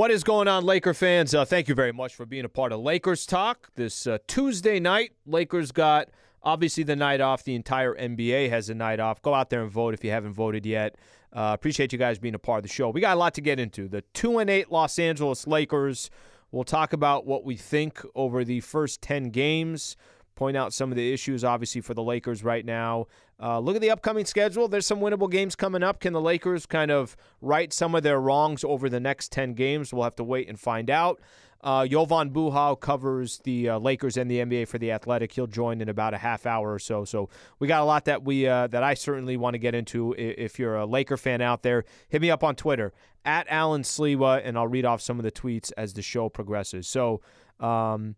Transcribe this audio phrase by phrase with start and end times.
[0.00, 1.34] What is going on, Laker fans?
[1.34, 4.80] Uh, thank you very much for being a part of Lakers Talk this uh, Tuesday
[4.80, 5.12] night.
[5.26, 6.08] Lakers got
[6.42, 7.44] obviously the night off.
[7.44, 9.20] The entire NBA has a night off.
[9.20, 10.96] Go out there and vote if you haven't voted yet.
[11.34, 12.88] Uh, appreciate you guys being a part of the show.
[12.88, 13.88] We got a lot to get into.
[13.88, 16.08] The two and eight Los Angeles Lakers.
[16.50, 19.98] We'll talk about what we think over the first ten games
[20.40, 23.06] point out some of the issues, obviously, for the Lakers right now.
[23.38, 24.68] Uh, look at the upcoming schedule.
[24.68, 26.00] There's some winnable games coming up.
[26.00, 29.92] Can the Lakers kind of right some of their wrongs over the next 10 games?
[29.92, 31.20] We'll have to wait and find out.
[31.62, 35.30] Uh, Jovan Buha covers the uh, Lakers and the NBA for the Athletic.
[35.30, 37.04] He'll join in about a half hour or so.
[37.04, 37.28] So
[37.58, 40.14] we got a lot that we uh, that I certainly want to get into.
[40.16, 42.94] If you're a Laker fan out there, hit me up on Twitter
[43.26, 46.88] at Alan Sliwa, and I'll read off some of the tweets as the show progresses.
[46.88, 47.20] So.
[47.60, 48.14] Um,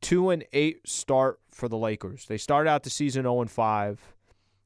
[0.00, 2.26] two and eight start for the Lakers.
[2.26, 4.14] They start out the season 0 and 5.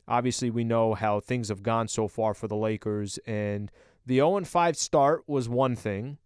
[0.09, 3.71] Obviously, we know how things have gone so far for the Lakers, and
[4.05, 6.19] the 0 and 5 start was one thing.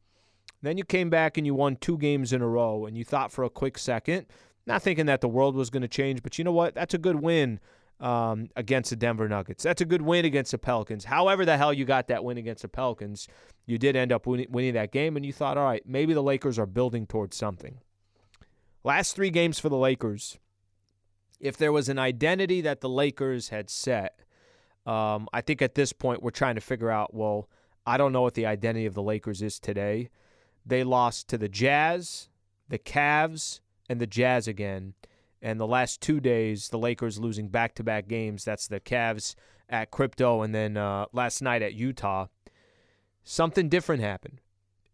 [0.63, 3.30] Then you came back and you won two games in a row, and you thought
[3.30, 4.27] for a quick second,
[4.66, 6.74] not thinking that the world was going to change, but you know what?
[6.74, 7.61] That's a good win
[8.01, 9.63] um, against the Denver Nuggets.
[9.63, 11.05] That's a good win against the Pelicans.
[11.05, 13.29] However, the hell you got that win against the Pelicans,
[13.66, 16.23] you did end up winning, winning that game, and you thought, all right, maybe the
[16.23, 17.79] Lakers are building towards something.
[18.85, 20.38] Last three games for the Lakers,
[21.40, 24.21] if there was an identity that the Lakers had set,
[24.85, 27.49] um, I think at this point we're trying to figure out well,
[27.87, 30.10] I don't know what the identity of the Lakers is today.
[30.66, 32.29] They lost to the Jazz,
[32.68, 34.93] the Cavs, and the Jazz again.
[35.40, 38.45] And the last two days, the Lakers losing back to back games.
[38.45, 39.35] That's the Cavs
[39.68, 42.27] at Crypto and then uh, last night at Utah.
[43.23, 44.40] Something different happened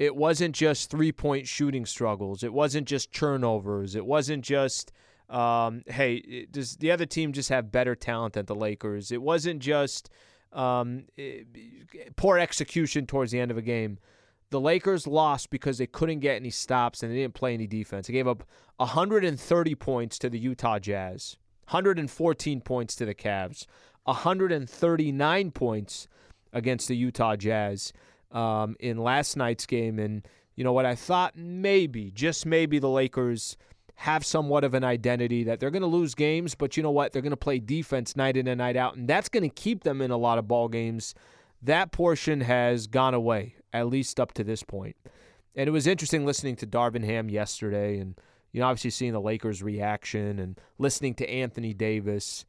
[0.00, 2.42] it wasn't just three point shooting struggles.
[2.42, 3.94] It wasn't just turnovers.
[3.94, 4.92] It wasn't just,
[5.28, 9.12] um, hey, does the other team just have better talent than the Lakers?
[9.12, 10.08] It wasn't just
[10.54, 11.04] um,
[12.16, 13.98] poor execution towards the end of a game.
[14.48, 18.06] The Lakers lost because they couldn't get any stops and they didn't play any defense.
[18.06, 18.42] They gave up
[18.78, 21.36] 130 points to the Utah Jazz,
[21.68, 23.66] 114 points to the Cavs,
[24.05, 26.08] 139 points
[26.55, 27.92] against the Utah Jazz
[28.33, 29.98] um, in last night's game.
[29.98, 30.27] And,
[30.57, 33.57] you know what, I thought maybe, just maybe, the Lakers
[33.96, 37.13] have somewhat of an identity that they're going to lose games, but you know what?
[37.13, 39.85] They're going to play defense night in and night out, and that's going to keep
[39.85, 41.14] them in a lot of ball games.
[41.63, 44.96] That portion has gone away, at least up to this point.
[45.55, 48.14] And it was interesting listening to Darvin Ham yesterday and,
[48.52, 52.46] you know, obviously seeing the Lakers' reaction and listening to Anthony Davis.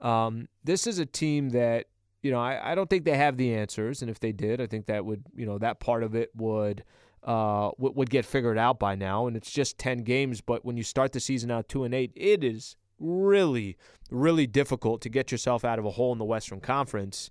[0.00, 1.86] Um, this is a team that
[2.22, 4.66] you know, I, I don't think they have the answers, and if they did, I
[4.66, 6.84] think that would, you know, that part of it would
[7.22, 9.26] uh would, would get figured out by now.
[9.26, 12.12] And it's just ten games, but when you start the season out two and eight,
[12.14, 13.76] it is really,
[14.10, 17.30] really difficult to get yourself out of a hole in the Western Conference.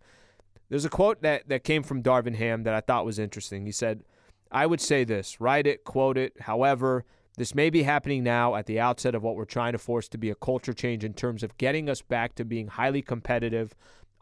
[0.69, 3.65] There's a quote that that came from Darvin Ham that I thought was interesting.
[3.65, 4.03] He said,
[4.51, 6.41] "I would say this, write it, quote it.
[6.41, 7.05] However."
[7.37, 10.17] This may be happening now at the outset of what we're trying to force to
[10.17, 13.73] be a culture change in terms of getting us back to being highly competitive,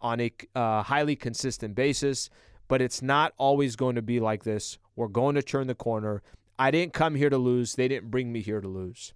[0.01, 2.29] on a uh, highly consistent basis,
[2.67, 4.77] but it's not always going to be like this.
[4.95, 6.21] We're going to turn the corner.
[6.59, 7.75] I didn't come here to lose.
[7.75, 9.13] They didn't bring me here to lose.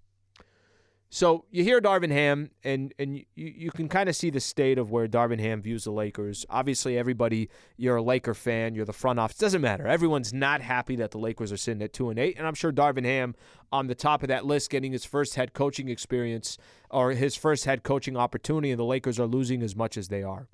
[1.14, 4.78] So you hear Darvin Ham, and and you, you can kind of see the state
[4.78, 6.46] of where Darvin Ham views the Lakers.
[6.48, 9.36] Obviously, everybody, you're a Laker fan, you're the front office.
[9.36, 9.86] Doesn't matter.
[9.86, 12.72] Everyone's not happy that the Lakers are sitting at two and eight, and I'm sure
[12.72, 13.34] Darvin Ham
[13.70, 16.56] on the top of that list, getting his first head coaching experience
[16.88, 20.22] or his first head coaching opportunity, and the Lakers are losing as much as they
[20.22, 20.48] are.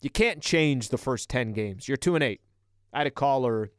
[0.00, 1.88] You can't change the first ten games.
[1.88, 2.40] You're two and eight.
[2.92, 3.72] I had a caller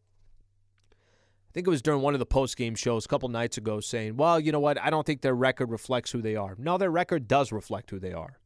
[1.55, 4.17] think it was during one of the post game shows a couple nights ago saying,
[4.17, 4.77] well, you know what?
[4.77, 6.53] I don't think their record reflects who they are.
[6.57, 8.39] No, their record does reflect who they are.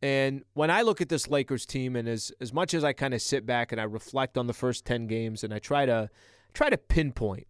[0.00, 3.12] And when I look at this Lakers team, and as as much as I kind
[3.12, 6.08] of sit back and I reflect on the first ten games, and I try to
[6.54, 7.46] try to pinpoint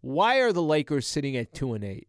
[0.00, 2.08] why are the Lakers sitting at two and eight.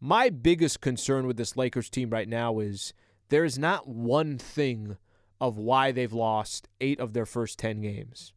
[0.00, 2.92] My biggest concern with this Lakers team right now is
[3.30, 4.98] there is not one thing
[5.40, 8.33] of why they've lost eight of their first ten games.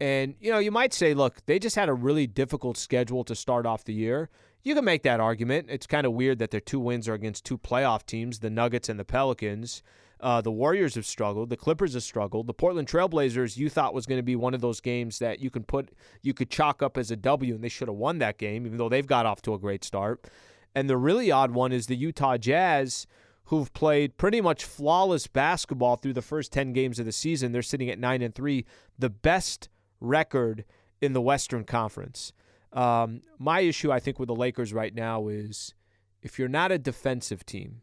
[0.00, 3.34] And, you know, you might say, look, they just had a really difficult schedule to
[3.34, 4.30] start off the year.
[4.62, 5.66] You can make that argument.
[5.70, 8.88] It's kind of weird that their two wins are against two playoff teams, the Nuggets
[8.88, 9.82] and the Pelicans.
[10.20, 11.48] Uh, the Warriors have struggled.
[11.48, 12.48] The Clippers have struggled.
[12.48, 15.48] The Portland Trailblazers, you thought was going to be one of those games that you
[15.48, 15.90] can put,
[16.22, 18.78] you could chalk up as a W, and they should have won that game, even
[18.78, 20.28] though they've got off to a great start.
[20.74, 23.06] And the really odd one is the Utah Jazz,
[23.44, 27.52] who've played pretty much flawless basketball through the first ten games of the season.
[27.52, 28.66] They're sitting at nine and three,
[28.98, 29.68] the best
[30.00, 30.64] record
[31.00, 32.32] in the Western Conference.
[32.72, 35.74] Um, my issue, I think, with the Lakers right now is
[36.22, 37.82] if you're not a defensive team,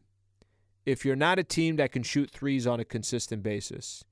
[0.86, 4.04] if you're not a team that can shoot threes on a consistent basis,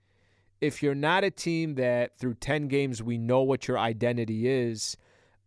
[0.62, 4.98] if you're not a team that through 10 games we know what your identity is,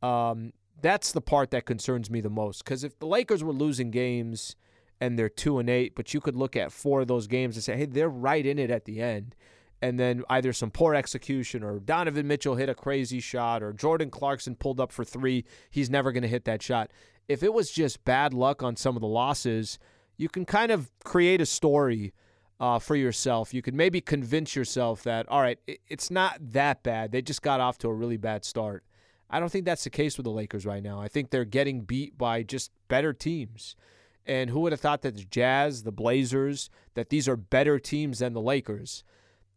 [0.03, 2.63] Um, that's the part that concerns me the most.
[2.63, 4.57] Because if the Lakers were losing games
[5.01, 7.65] and they're two and eight, but you could look at four of those games and
[7.65, 9.35] say, hey, they're right in it at the end.
[9.83, 14.11] And then either some poor execution or Donovan Mitchell hit a crazy shot or Jordan
[14.11, 15.45] Clarkson pulled up for three.
[15.71, 16.91] He's never going to hit that shot.
[17.29, 19.79] If it was just bad luck on some of the losses,
[20.17, 22.15] you can kind of create a story
[22.59, 23.53] uh, for yourself.
[23.53, 25.59] You could maybe convince yourself that, all right,
[25.89, 27.13] it's not that bad.
[27.13, 28.85] They just got off to a really bad start.
[29.29, 31.01] I don't think that's the case with the Lakers right now.
[31.01, 33.77] I think they're getting beat by just better teams.
[34.25, 38.21] And who would have thought that the Jazz, the Blazers, that these are better teams
[38.21, 39.05] than the Lakers?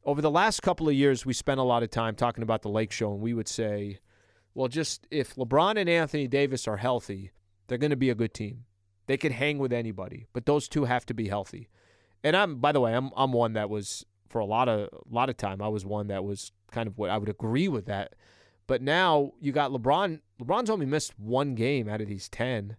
[0.10, 2.70] Over the last couple of years, we spent a lot of time talking about the
[2.70, 4.00] Lake Show, and we would say,
[4.56, 7.30] well, just if LeBron and Anthony Davis are healthy,
[7.68, 8.66] they're going to be a good team.
[9.06, 11.70] They could hang with anybody, but those two have to be healthy.
[12.24, 15.14] And I'm, by the way, I'm I'm one that was for a lot of a
[15.14, 15.62] lot of time.
[15.62, 18.16] I was one that was kind of what I would agree with that
[18.70, 20.20] but now you got LeBron.
[20.40, 22.78] LeBron's only missed one game out of these 10.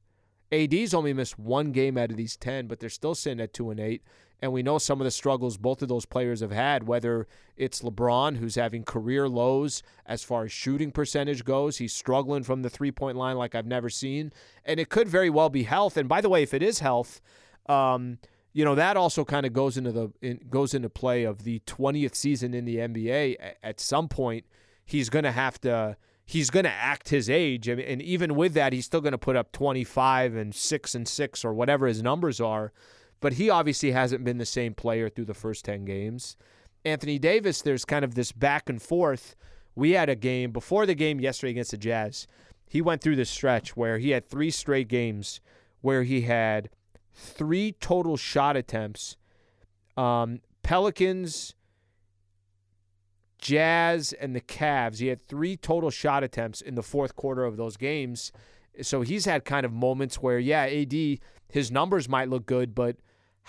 [0.52, 3.70] AD's only missed one game out of these 10, but they're still sitting at 2
[3.70, 4.04] and 8.
[4.42, 7.26] And we know some of the struggles both of those players have had, whether
[7.56, 11.76] it's LeBron, who's having career lows as far as shooting percentage goes.
[11.76, 14.32] He's struggling from the three point line like I've never seen.
[14.64, 15.96] And it could very well be health.
[15.96, 17.20] And by the way, if it is health,
[17.66, 18.18] um,
[18.52, 21.60] you know that also kind of goes into the in, goes into play of the
[21.66, 23.36] 20th season in the NBA.
[23.62, 24.44] At some point,
[24.84, 28.72] he's going to have to he's going to act his age and even with that
[28.72, 32.40] he's still going to put up 25 and 6 and 6 or whatever his numbers
[32.40, 32.72] are
[33.20, 36.36] but he obviously hasn't been the same player through the first 10 games
[36.84, 39.36] Anthony Davis there's kind of this back and forth
[39.74, 42.26] we had a game before the game yesterday against the Jazz
[42.68, 45.40] he went through this stretch where he had three straight games
[45.80, 46.70] where he had
[47.12, 49.16] three total shot attempts
[49.96, 51.54] um, Pelicans
[53.40, 54.98] Jazz and the Cavs.
[54.98, 58.32] He had three total shot attempts in the fourth quarter of those games.
[58.82, 61.18] So he's had kind of moments where, yeah, AD,
[61.48, 62.96] his numbers might look good, but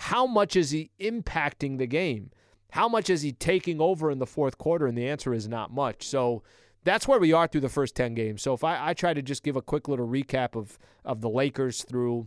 [0.02, 2.32] how much is he impacting the game?
[2.72, 4.88] How much is he taking over in the fourth quarter?
[4.88, 6.04] And the answer is not much.
[6.08, 6.42] So
[6.82, 8.42] that's where we are through the first 10 games.
[8.42, 11.30] So if I, I try to just give a quick little recap of, of the
[11.30, 12.26] Lakers through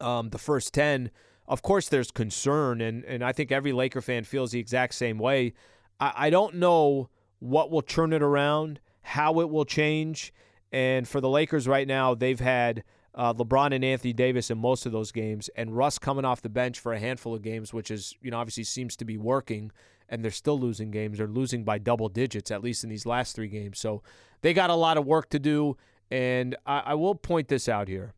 [0.00, 1.10] um, the first 10,
[1.48, 5.18] of course there's concern, and, and I think every Laker fan feels the exact same
[5.18, 5.54] way.
[5.98, 7.10] I, I don't know
[7.40, 10.32] what will turn it around, how it will change.
[10.70, 12.84] And for the Lakers right now, they've had
[13.18, 16.48] uh, LeBron and Anthony Davis in most of those games, and Russ coming off the
[16.48, 19.72] bench for a handful of games, which is, you know, obviously seems to be working,
[20.08, 21.18] and they're still losing games.
[21.18, 23.80] They're losing by double digits, at least in these last three games.
[23.80, 24.02] So
[24.40, 25.76] they got a lot of work to do.
[26.10, 28.14] And I, I will point this out here.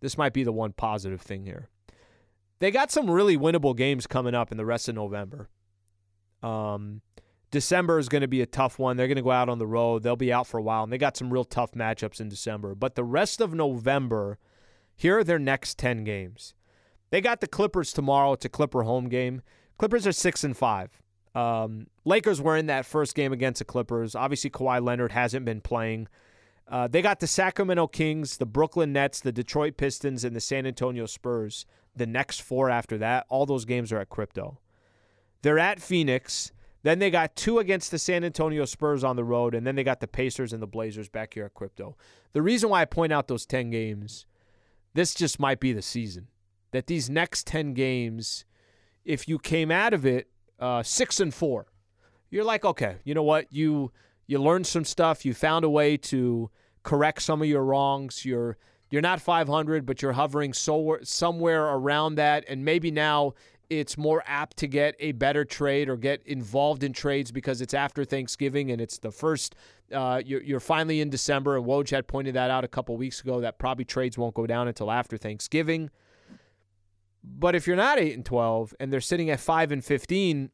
[0.00, 1.68] This might be the one positive thing here.
[2.60, 5.48] They got some really winnable games coming up in the rest of November.
[6.42, 7.02] Um,
[7.50, 8.96] December is going to be a tough one.
[8.96, 10.02] They're going to go out on the road.
[10.02, 12.74] They'll be out for a while, and they got some real tough matchups in December.
[12.74, 14.38] But the rest of November,
[14.94, 16.54] here are their next 10 games.
[17.10, 18.34] They got the Clippers tomorrow.
[18.34, 19.42] It's a Clipper home game.
[19.78, 21.02] Clippers are 6 and 5.
[21.34, 24.14] Um, Lakers were in that first game against the Clippers.
[24.14, 26.08] Obviously, Kawhi Leonard hasn't been playing.
[26.68, 30.66] Uh, they got the Sacramento Kings, the Brooklyn Nets, the Detroit Pistons, and the San
[30.66, 31.66] Antonio Spurs.
[31.96, 34.60] The next four after that, all those games are at crypto.
[35.42, 36.52] They're at Phoenix.
[36.82, 39.84] Then they got two against the San Antonio Spurs on the road, and then they
[39.84, 41.96] got the Pacers and the Blazers back here at Crypto.
[42.32, 44.24] The reason why I point out those 10 games,
[44.94, 46.28] this just might be the season.
[46.70, 48.44] That these next 10 games,
[49.04, 50.28] if you came out of it
[50.58, 51.66] uh, six and four,
[52.30, 53.52] you're like, okay, you know what?
[53.52, 53.92] You
[54.26, 55.24] you learned some stuff.
[55.24, 56.50] You found a way to
[56.84, 58.24] correct some of your wrongs.
[58.24, 58.56] You're
[58.90, 63.34] you're not 500, but you're hovering so, somewhere around that, and maybe now
[63.70, 67.72] it's more apt to get a better trade or get involved in trades because it's
[67.72, 69.54] after Thanksgiving and it's the first.
[69.92, 73.20] Uh, you're, you're, finally in December, and Woj had pointed that out a couple weeks
[73.20, 75.90] ago that probably trades won't go down until after Thanksgiving.
[77.24, 80.50] But if you're not eight and twelve and they're sitting at five and fifteen,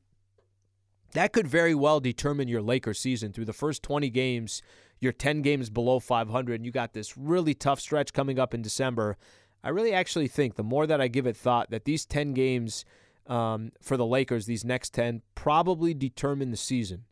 [1.12, 3.32] that could very well determine your Lakers season.
[3.32, 4.62] Through the first 20 games,
[5.00, 8.62] you're 10 games below 500, and you got this really tough stretch coming up in
[8.62, 9.16] December.
[9.62, 12.84] I really actually think the more that I give it thought that these 10 games
[13.26, 17.04] um, for the Lakers these next 10 probably determine the season.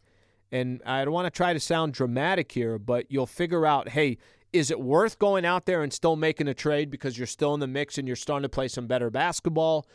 [0.53, 4.19] And I don't want to try to sound dramatic here, but you'll figure out hey,
[4.53, 7.61] is it worth going out there and still making a trade because you're still in
[7.61, 9.87] the mix and you're starting to play some better basketball?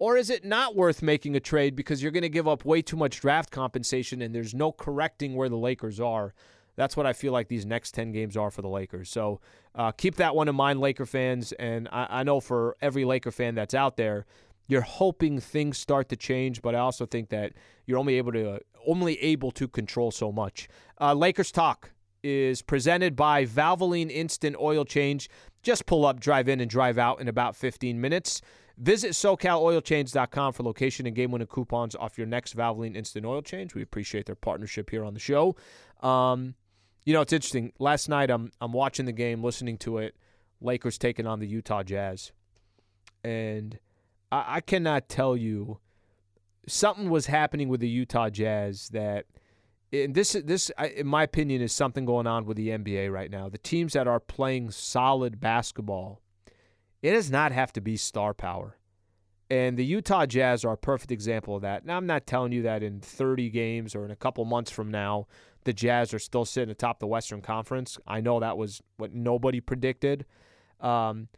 [0.00, 2.82] Or is it not worth making a trade because you're going to give up way
[2.82, 6.34] too much draft compensation and there's no correcting where the Lakers are?
[6.74, 9.10] That's what I feel like these next 10 games are for the Lakers.
[9.10, 9.40] So
[9.74, 11.52] uh, keep that one in mind, Laker fans.
[11.52, 14.24] And I, I know for every Laker fan that's out there,
[14.70, 17.54] you're hoping things start to change, but I also think that
[17.86, 20.68] you're only able to only able to control so much.
[21.00, 21.90] Uh, Lakers talk
[22.22, 25.28] is presented by Valvoline Instant Oil Change.
[25.64, 28.42] Just pull up, drive in, and drive out in about 15 minutes.
[28.78, 33.74] Visit SoCalOilChange.com for location and game winning coupons off your next Valvoline Instant Oil Change.
[33.74, 35.56] We appreciate their partnership here on the show.
[36.00, 36.54] Um,
[37.04, 37.72] you know, it's interesting.
[37.80, 40.14] Last night, I'm I'm watching the game, listening to it.
[40.60, 42.30] Lakers taking on the Utah Jazz,
[43.24, 43.78] and
[44.30, 45.78] I, I cannot tell you
[46.66, 49.26] something was happening with the Utah Jazz that
[49.92, 53.48] and this this in my opinion is something going on with the NBA right now.
[53.48, 56.20] The teams that are playing solid basketball,
[57.02, 58.76] it does not have to be star power.
[59.50, 61.84] And the Utah Jazz are a perfect example of that.
[61.84, 64.92] Now I'm not telling you that in 30 games or in a couple months from
[64.92, 65.26] now
[65.64, 67.98] the Jazz are still sitting atop the Western Conference.
[68.06, 70.24] I know that was what nobody predicted.
[70.80, 71.28] Um,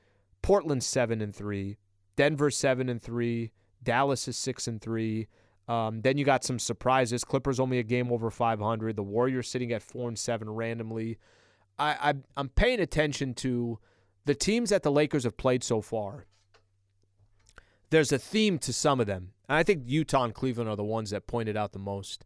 [0.42, 1.78] Portland seven and three,
[2.16, 3.52] Denver seven and three,
[3.82, 5.28] Dallas is six and three.
[5.68, 7.24] Um, then you got some surprises.
[7.24, 8.96] Clippers only a game over 500.
[8.96, 11.18] The Warriors sitting at four and seven randomly.
[11.78, 13.78] I, I I'm paying attention to
[14.24, 16.26] the teams that the Lakers have played so far.
[17.90, 19.32] There's a theme to some of them.
[19.48, 22.24] And I think Utah and Cleveland are the ones that pointed out the most.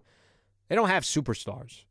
[0.68, 1.84] They don't have superstars,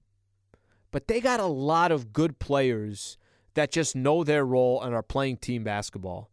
[0.92, 3.18] but they got a lot of good players
[3.54, 6.30] that just know their role and are playing team basketball.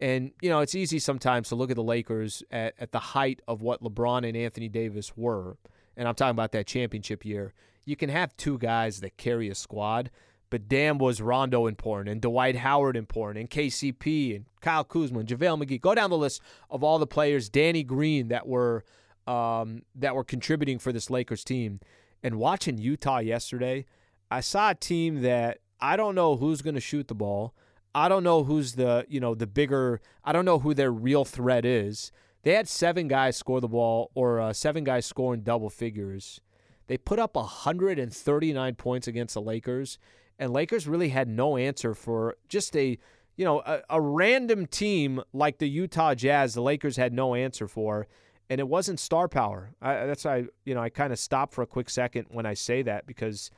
[0.00, 3.40] And, you know, it's easy sometimes to look at the Lakers at, at the height
[3.46, 5.56] of what LeBron and Anthony Davis were.
[5.96, 7.54] And I'm talking about that championship year.
[7.84, 10.10] You can have two guys that carry a squad,
[10.50, 15.28] but damn was Rondo important and Dwight Howard important and KCP and Kyle Kuzma and
[15.28, 15.80] JaVale McGee.
[15.80, 18.84] Go down the list of all the players, Danny Green, that were–
[19.26, 21.80] um, that were contributing for this Lakers team.
[22.22, 23.86] And watching Utah yesterday,
[24.30, 27.54] I saw a team that I don't know who's going to shoot the ball.
[27.94, 30.00] I don't know who's the you know the bigger.
[30.24, 32.10] I don't know who their real threat is.
[32.42, 36.40] They had seven guys score the ball, or uh, seven guys scoring double figures.
[36.86, 39.98] They put up 139 points against the Lakers,
[40.38, 42.98] and Lakers really had no answer for just a
[43.36, 46.54] you know a, a random team like the Utah Jazz.
[46.54, 48.08] The Lakers had no answer for,
[48.50, 49.70] and it wasn't star power.
[49.80, 52.54] I, that's why you know I kind of stop for a quick second when I
[52.54, 53.50] say that because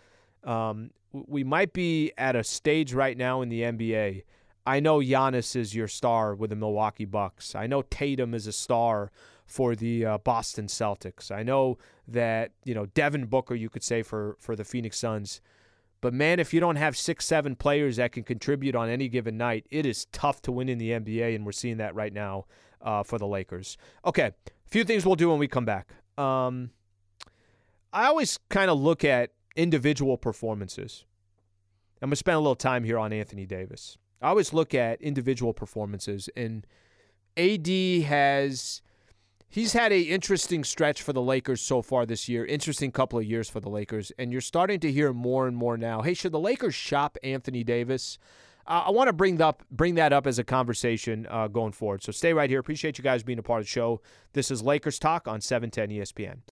[0.45, 0.91] um,
[1.27, 4.23] we might be at a stage right now in the NBA.
[4.67, 7.55] I know Giannis is your star with the Milwaukee Bucks.
[7.55, 9.13] I know Tatum is a star
[9.47, 11.31] for the uh, Boston Celtics.
[11.31, 15.41] I know that you know Devin Booker, you could say for for the Phoenix Suns.
[16.01, 19.37] But man, if you don't have six, seven players that can contribute on any given
[19.37, 22.45] night, it is tough to win in the NBA, and we're seeing that right now
[22.83, 23.79] uh, for the Lakers.
[24.05, 25.95] Okay, a few things we'll do when we come back.
[26.19, 26.71] Um,
[27.93, 31.05] I always kind of look at individual performances.
[32.01, 33.97] I'm going to spend a little time here on Anthony Davis.
[34.21, 36.67] I always look at individual performances, and
[37.37, 37.67] AD
[38.05, 38.83] has
[39.49, 42.45] he's had a interesting stretch for the Lakers so far this year.
[42.45, 45.77] Interesting couple of years for the Lakers, and you're starting to hear more and more
[45.77, 46.03] now.
[46.03, 48.19] Hey, should the Lakers shop Anthony Davis?
[48.67, 52.03] Uh, I want to bring up bring that up as a conversation uh, going forward.
[52.03, 52.59] So stay right here.
[52.59, 54.01] Appreciate you guys being a part of the show.
[54.33, 56.56] This is Lakers Talk on 710 ESPN.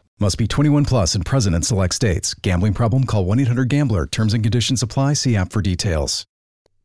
[0.21, 2.35] Must be 21 plus and present in select states.
[2.35, 3.05] Gambling problem?
[3.05, 4.05] Call 1 800 GAMBLER.
[4.05, 5.13] Terms and conditions apply.
[5.13, 6.27] See app for details.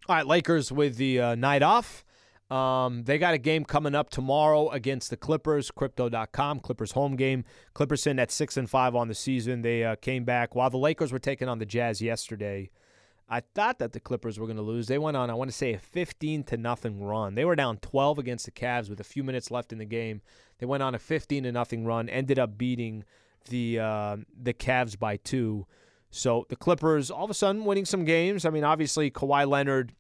[0.09, 2.02] All right, Lakers with the uh, night off.
[2.50, 5.71] Um, they got a game coming up tomorrow against the Clippers.
[5.71, 7.45] Crypto.com, Clippers home game.
[7.75, 9.61] Clippers in at six and five on the season.
[9.61, 12.71] They uh, came back while the Lakers were taking on the Jazz yesterday.
[13.28, 14.87] I thought that the Clippers were going to lose.
[14.87, 17.35] They went on, I want to say, a 15 to nothing run.
[17.35, 20.23] They were down 12 against the Cavs with a few minutes left in the game.
[20.57, 22.09] They went on a 15 to nothing run.
[22.09, 23.05] Ended up beating
[23.46, 25.66] the uh, the Cavs by two.
[26.10, 28.44] So the Clippers all of a sudden winning some games.
[28.44, 29.92] I mean, obviously Kawhi Leonard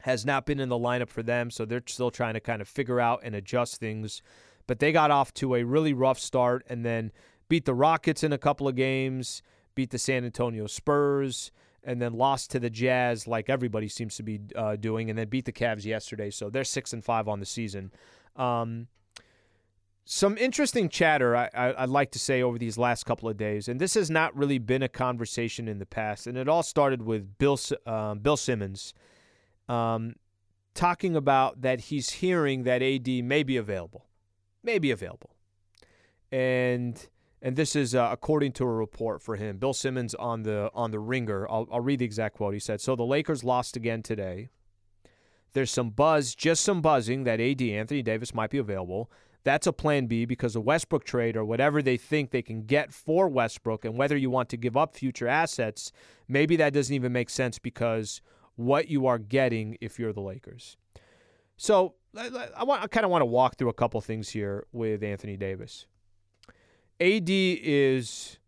[0.00, 2.68] has not been in the lineup for them, so they're still trying to kind of
[2.68, 4.22] figure out and adjust things.
[4.66, 7.12] But they got off to a really rough start, and then
[7.48, 9.42] beat the Rockets in a couple of games,
[9.74, 11.50] beat the San Antonio Spurs,
[11.82, 15.28] and then lost to the Jazz like everybody seems to be uh, doing, and then
[15.28, 16.30] beat the Cavs yesterday.
[16.30, 17.92] So they're six and five on the season.
[18.36, 18.86] Um,
[20.04, 23.68] some interesting chatter I, I, would like to say over these last couple of days,
[23.68, 27.02] and this has not really been a conversation in the past, and it all started
[27.02, 28.94] with Bill um, Bill Simmons
[29.68, 30.16] um,
[30.74, 34.06] talking about that he's hearing that AD may be available,
[34.62, 35.36] may be available,
[36.32, 37.08] and
[37.42, 39.58] and this is uh, according to a report for him.
[39.58, 41.48] Bill Simmons on the on the Ringer.
[41.48, 42.54] I'll, I'll read the exact quote.
[42.54, 44.48] He said, "So the Lakers lost again today.
[45.52, 49.10] There's some buzz, just some buzzing that AD Anthony Davis might be available."
[49.42, 52.92] That's a plan B because a Westbrook trade or whatever they think they can get
[52.92, 55.92] for Westbrook and whether you want to give up future assets,
[56.28, 58.20] maybe that doesn't even make sense because
[58.56, 60.76] what you are getting if you're the Lakers.
[61.56, 65.02] So I, want, I kind of want to walk through a couple things here with
[65.02, 65.86] Anthony Davis.
[67.00, 68.38] AD is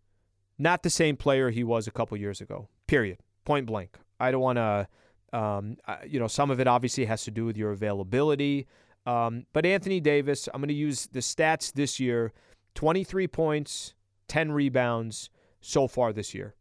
[0.58, 2.68] not the same player he was a couple years ago.
[2.86, 3.18] Period.
[3.44, 3.96] Point blank.
[4.20, 4.88] I don't want to.
[5.32, 8.66] Um, you know, some of it obviously has to do with your availability.
[9.06, 12.32] Um, but Anthony Davis, I'm going to use the stats this year
[12.74, 13.94] 23 points,
[14.28, 15.30] 10 rebounds
[15.60, 16.54] so far this year.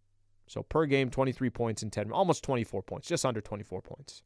[0.47, 4.23] So per game, 23 points and 10, almost 24 points, just under 24 points.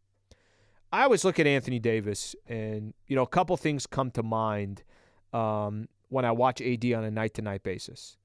[0.91, 4.83] I always look at Anthony Davis, and you know, a couple things come to mind
[5.33, 8.17] um, when I watch AD on a night-to-night basis.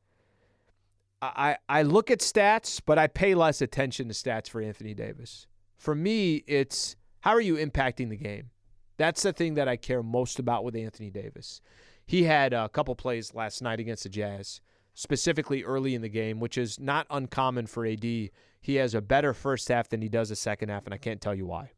[1.23, 5.47] I I look at stats, but I pay less attention to stats for Anthony Davis.
[5.77, 8.51] For me, it's how are you impacting the game?
[9.00, 11.62] That's the thing that I care most about with Anthony Davis.
[12.04, 14.61] He had a couple plays last night against the Jazz,
[14.92, 18.04] specifically early in the game, which is not uncommon for AD.
[18.04, 21.19] He has a better first half than he does a second half, and I can't
[21.19, 21.71] tell you why.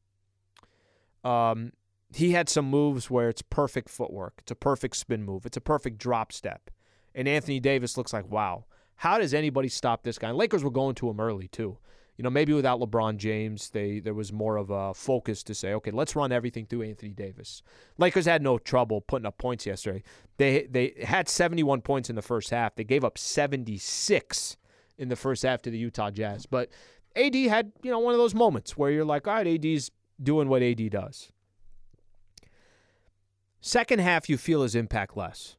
[1.23, 1.75] Um,
[2.13, 4.35] he had some moves where it's perfect footwork.
[4.39, 5.47] It's a perfect spin move.
[5.47, 6.73] It's a perfect drop step.
[7.15, 8.65] And Anthony Davis looks like, wow,
[8.97, 10.31] how does anybody stop this guy?
[10.31, 11.79] And Lakers were going to him early, too
[12.23, 15.75] you know, maybe without LeBron James, they there was more of a focus to say,
[15.75, 17.65] okay, let's run everything through Anthony Davis.
[17.99, 20.05] Lakers had no trouble putting up points yesterday.
[20.37, 22.77] They they had 71 points in the first half.
[22.77, 24.57] They gave up 76
[24.99, 26.47] in the first half to the Utah Jazz.
[26.47, 26.69] But
[27.17, 29.91] AD had, you know, one of those moments where you're like, all right, AD's
[30.23, 31.33] doing what AD does.
[33.61, 35.57] Second half, you feel his impact less.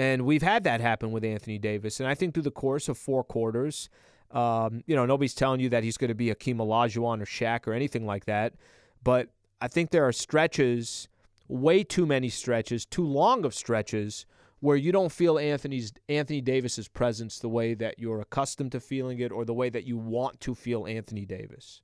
[0.00, 2.00] And we've had that happen with Anthony Davis.
[2.00, 3.88] And I think through the course of four quarters,
[4.30, 7.66] um, you know, nobody's telling you that he's going to be Akeem Olajuwon or Shaq
[7.66, 8.54] or anything like that.
[9.02, 9.28] But
[9.60, 11.08] I think there are stretches,
[11.48, 14.26] way too many stretches, too long of stretches,
[14.60, 19.20] where you don't feel Anthony's Anthony Davis's presence the way that you're accustomed to feeling
[19.20, 21.82] it or the way that you want to feel Anthony Davis.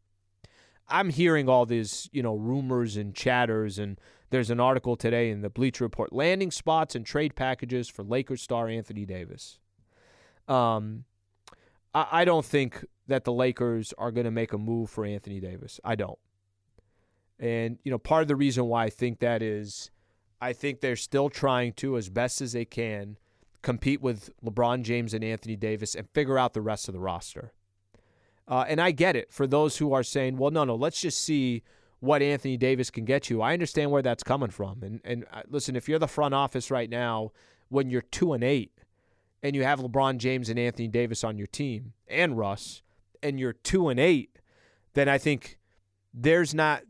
[0.89, 4.01] I'm hearing all these, you know, rumors and chatters, and
[4.31, 8.43] there's an article today in the Bleacher Report: landing spots and trade packages for Lakers
[8.43, 9.59] star Anthony Davis.
[10.49, 11.05] Um,
[11.95, 15.41] I, I don't think that the Lakers are going to make a move for Anthony
[15.41, 15.81] Davis.
[15.85, 16.19] I don't.
[17.39, 19.91] And, you know, part of the reason why I think that is
[20.41, 23.17] I think they're still trying to, as best as they can,
[23.63, 27.53] compete with LeBron James and Anthony Davis and figure out the rest of the roster.
[28.49, 31.21] Uh, and I get it for those who are saying, well, no, no, let's just
[31.21, 31.63] see
[32.01, 33.41] what Anthony Davis can get you.
[33.41, 34.83] I understand where that's coming from.
[34.83, 37.31] And, and uh, listen, if you're the front office right now,
[37.69, 38.73] when you're two and eight,
[39.43, 42.83] and you have LeBron James and Anthony Davis on your team and Russ,
[43.23, 44.39] and you're two and eight,
[44.95, 45.59] then I think
[46.15, 46.83] there's not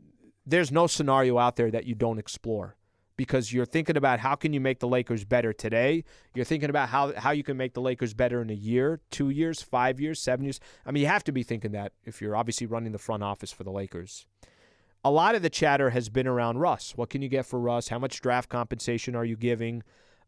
[0.45, 2.75] there's no scenario out there that you don't explore
[3.15, 6.03] because you're thinking about how can you make the Lakers better today.
[6.33, 9.29] You're thinking about how how you can make the Lakers better in a year, two
[9.29, 10.59] years, five years, seven years.
[10.85, 13.51] I mean, you have to be thinking that if you're obviously running the front office
[13.51, 14.25] for the Lakers.
[15.05, 16.93] A lot of the chatter has been around Russ.
[16.95, 17.89] What can you get for Russ?
[17.89, 19.83] How much draft compensation are you giving?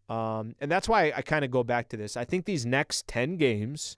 [0.10, 2.16] Um, and that's why I, kind of go back to this.
[2.16, 3.98] I think these next 10 games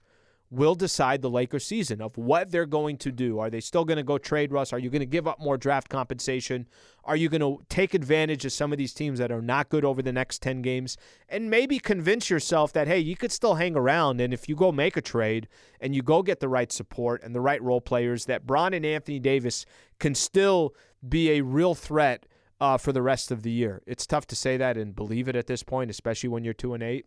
[0.50, 3.38] will decide the Lakers season of what they're going to do.
[3.38, 4.72] Are they still going to go trade Russ?
[4.72, 6.66] Are you going to give up more draft compensation?
[7.04, 9.84] Are you going to take advantage of some of these teams that are not good
[9.84, 10.96] over the next 10 games
[11.28, 14.22] and maybe convince yourself that, hey, you could still hang around.
[14.22, 15.48] And if you go make a trade
[15.80, 18.86] and you go get the right support and the right role players, that Bron and
[18.86, 19.66] Anthony Davis
[19.98, 20.74] can still
[21.06, 22.24] be a real threat
[22.60, 23.82] uh, for the rest of the year.
[23.86, 26.74] It's tough to say that and believe it at this point, especially when you're two
[26.74, 27.06] and eight.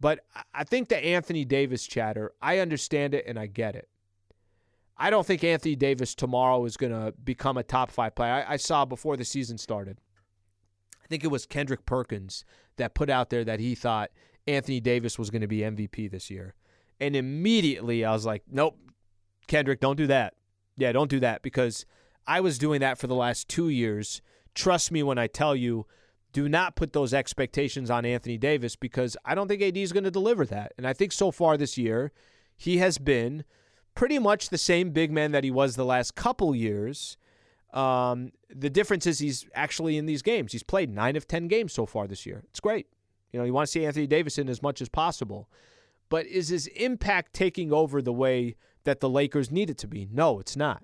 [0.00, 0.20] But
[0.54, 3.88] I think the Anthony Davis chatter, I understand it and I get it.
[4.98, 8.32] I don't think Anthony Davis tomorrow is going to become a top five player.
[8.32, 9.98] I, I, saw before the season started.
[11.04, 12.44] I think it was Kendrick Perkins
[12.76, 14.10] that put out there that he thought
[14.46, 16.54] Anthony Davis was going to be MVP this year.
[16.98, 18.78] And immediately I was like, nope,
[19.46, 20.34] Kendrick, don't do that.
[20.78, 21.84] Yeah, don't do that because
[22.26, 24.22] I was doing that for the last two years
[24.56, 25.86] Trust me when I tell you,
[26.32, 30.04] do not put those expectations on Anthony Davis because I don't think AD is going
[30.04, 30.72] to deliver that.
[30.76, 32.10] And I think so far this year,
[32.56, 33.44] he has been
[33.94, 37.16] pretty much the same big man that he was the last couple years.
[37.72, 40.52] Um, the difference is he's actually in these games.
[40.52, 42.42] He's played nine of 10 games so far this year.
[42.50, 42.86] It's great.
[43.32, 45.50] You know, you want to see Anthony Davis in as much as possible.
[46.08, 50.08] But is his impact taking over the way that the Lakers need it to be?
[50.10, 50.82] No, it's not.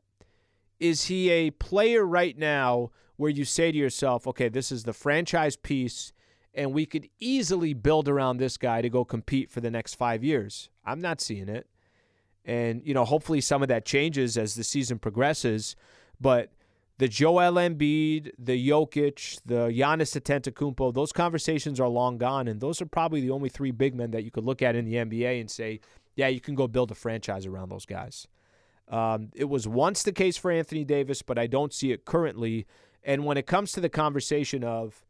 [0.82, 4.92] Is he a player right now where you say to yourself, okay, this is the
[4.92, 6.12] franchise piece,
[6.52, 10.24] and we could easily build around this guy to go compete for the next five
[10.24, 10.70] years?
[10.84, 11.68] I'm not seeing it.
[12.44, 15.76] And, you know, hopefully some of that changes as the season progresses.
[16.20, 16.50] But
[16.98, 22.82] the Joel Embiid, the Jokic, the Giannis Antetokounmpo, those conversations are long gone, and those
[22.82, 25.40] are probably the only three big men that you could look at in the NBA
[25.40, 25.78] and say,
[26.16, 28.26] yeah, you can go build a franchise around those guys.
[28.88, 32.66] Um, it was once the case for Anthony Davis, but I don't see it currently.
[33.02, 35.04] And when it comes to the conversation of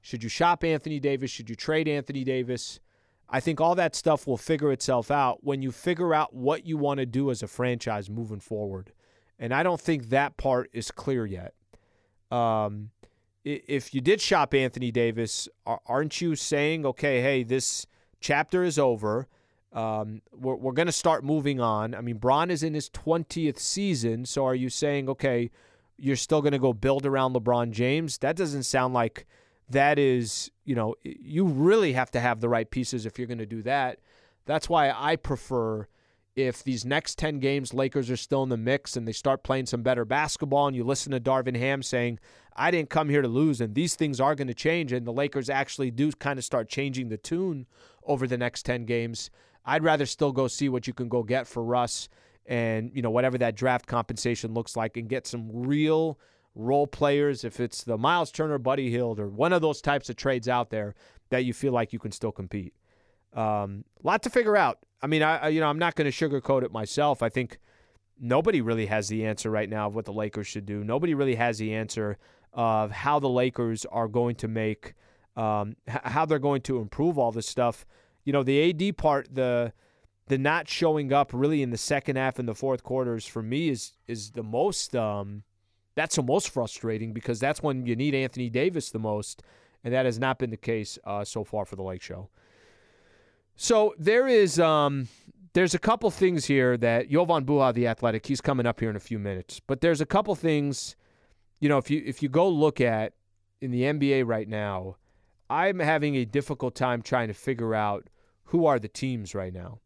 [0.00, 2.80] should you shop Anthony Davis, should you trade Anthony Davis,
[3.28, 6.76] I think all that stuff will figure itself out when you figure out what you
[6.76, 8.92] want to do as a franchise moving forward.
[9.38, 11.54] And I don't think that part is clear yet.
[12.30, 12.90] Um,
[13.44, 17.86] if you did shop Anthony Davis, aren't you saying, okay, hey, this
[18.20, 19.26] chapter is over?
[19.72, 21.94] Um, we're we're going to start moving on.
[21.94, 24.26] I mean, Bron is in his 20th season.
[24.26, 25.50] So are you saying, okay,
[25.96, 28.18] you're still going to go build around LeBron James?
[28.18, 29.26] That doesn't sound like
[29.68, 33.38] that is, you know, you really have to have the right pieces if you're going
[33.38, 34.00] to do that.
[34.44, 35.86] That's why I prefer
[36.34, 39.66] if these next 10 games Lakers are still in the mix and they start playing
[39.66, 42.18] some better basketball and you listen to Darvin Ham saying,
[42.56, 45.12] I didn't come here to lose and these things are going to change and the
[45.12, 47.66] Lakers actually do kind of start changing the tune
[48.04, 49.30] over the next 10 games,
[49.64, 52.08] I'd rather still go see what you can go get for Russ
[52.46, 56.18] and, you know, whatever that draft compensation looks like and get some real
[56.54, 60.16] role players if it's the Miles Turner, Buddy Hield or one of those types of
[60.16, 60.94] trades out there
[61.30, 62.74] that you feel like you can still compete.
[63.32, 64.78] Um, lot to figure out.
[65.00, 67.22] I mean, I you know I'm not going to sugarcoat it myself.
[67.22, 67.58] I think
[68.20, 70.84] nobody really has the answer right now of what the Lakers should do.
[70.84, 72.18] Nobody really has the answer
[72.52, 74.94] of how the Lakers are going to make
[75.34, 77.86] um, how they're going to improve all this stuff.
[78.24, 79.72] You know, the AD part, the
[80.26, 83.68] the not showing up really in the second half and the fourth quarters for me
[83.68, 85.42] is is the most um,
[85.94, 89.42] that's the most frustrating because that's when you need Anthony Davis the most,
[89.84, 92.28] and that has not been the case uh, so far for the Lake Show.
[93.56, 95.08] So there is um,
[95.52, 98.96] there's a couple things here that Jovan Buha, the athletic, he's coming up here in
[98.96, 99.60] a few minutes.
[99.66, 100.96] But there's a couple things,
[101.60, 103.12] you know, if you if you go look at
[103.60, 104.96] in the NBA right now,
[105.50, 108.08] I'm having a difficult time trying to figure out
[108.44, 109.80] who are the teams right now.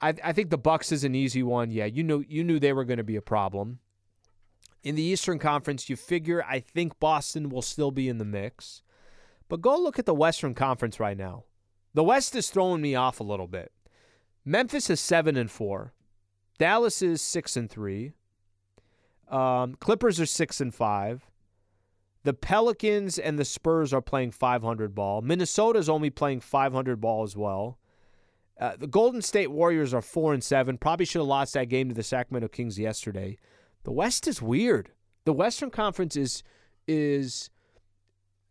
[0.00, 1.70] I, I think the Bucks is an easy one.
[1.70, 3.78] Yeah, you knew you knew they were going to be a problem.
[4.82, 8.82] In the Eastern Conference, you figure I think Boston will still be in the mix.
[9.48, 11.44] But go look at the Western Conference right now.
[11.94, 13.72] The West is throwing me off a little bit.
[14.44, 15.94] Memphis is seven and four.
[16.58, 18.12] Dallas is six and three.
[19.28, 21.26] Um, Clippers are six and five.
[22.24, 25.20] The Pelicans and the Spurs are playing 500 ball.
[25.20, 27.78] Minnesota is only playing 500 ball as well.
[28.58, 30.78] Uh, the Golden State Warriors are four and seven.
[30.78, 33.36] Probably should have lost that game to the Sacramento Kings yesterday.
[33.82, 34.90] The West is weird.
[35.24, 36.42] The Western Conference is
[36.86, 37.50] is,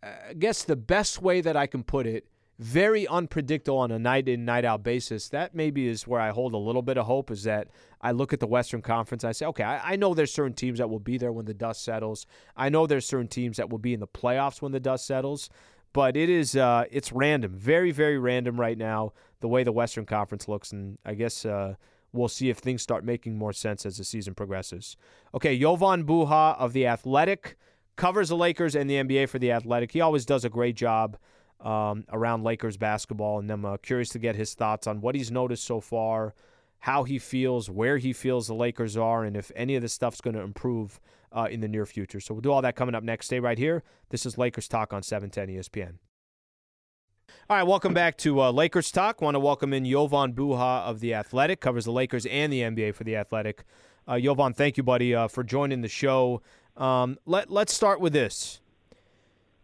[0.02, 2.28] uh, I guess, the best way that I can put it
[2.60, 5.30] very unpredictable on a night in night out basis.
[5.30, 7.70] That maybe is where I hold a little bit of hope is that
[8.02, 9.24] I look at the Western Conference.
[9.24, 11.54] I say, okay, I, I, know there's certain teams that will be there when the
[11.54, 12.26] dust settles.
[12.56, 15.50] I know there's certain teams that will be in the playoffs when the dust settles.
[15.94, 19.14] But it is uh, it's random, very very random right now
[19.44, 21.76] the way the Western Conference looks, and I guess uh,
[22.14, 24.96] we'll see if things start making more sense as the season progresses.
[25.36, 27.58] Okay, Jovan Buha of the Athletic
[27.98, 29.92] covers the Lakers and the NBA for the Athletic.
[29.92, 31.18] He always does a great job
[31.60, 35.30] um, around Lakers basketball, and I'm uh, curious to get his thoughts on what he's
[35.30, 36.34] noticed so far,
[36.80, 40.22] how he feels, where he feels the Lakers are, and if any of this stuff's
[40.22, 41.02] going to improve
[41.34, 42.22] uh, in the near future.
[42.22, 43.26] So we'll do all that coming up next.
[43.26, 43.84] Stay right here.
[44.10, 45.96] This is Lakers Talk on 710 ESPN.
[47.50, 49.22] All right, welcome back to uh, Lakers Talk.
[49.22, 52.96] Want to welcome in Jovan Buha of The Athletic, covers the Lakers and the NBA
[52.96, 53.66] for The Athletic.
[54.08, 56.42] Uh, Jovan, thank you, buddy, uh, for joining the show.
[56.78, 58.62] Um, let, let's start with this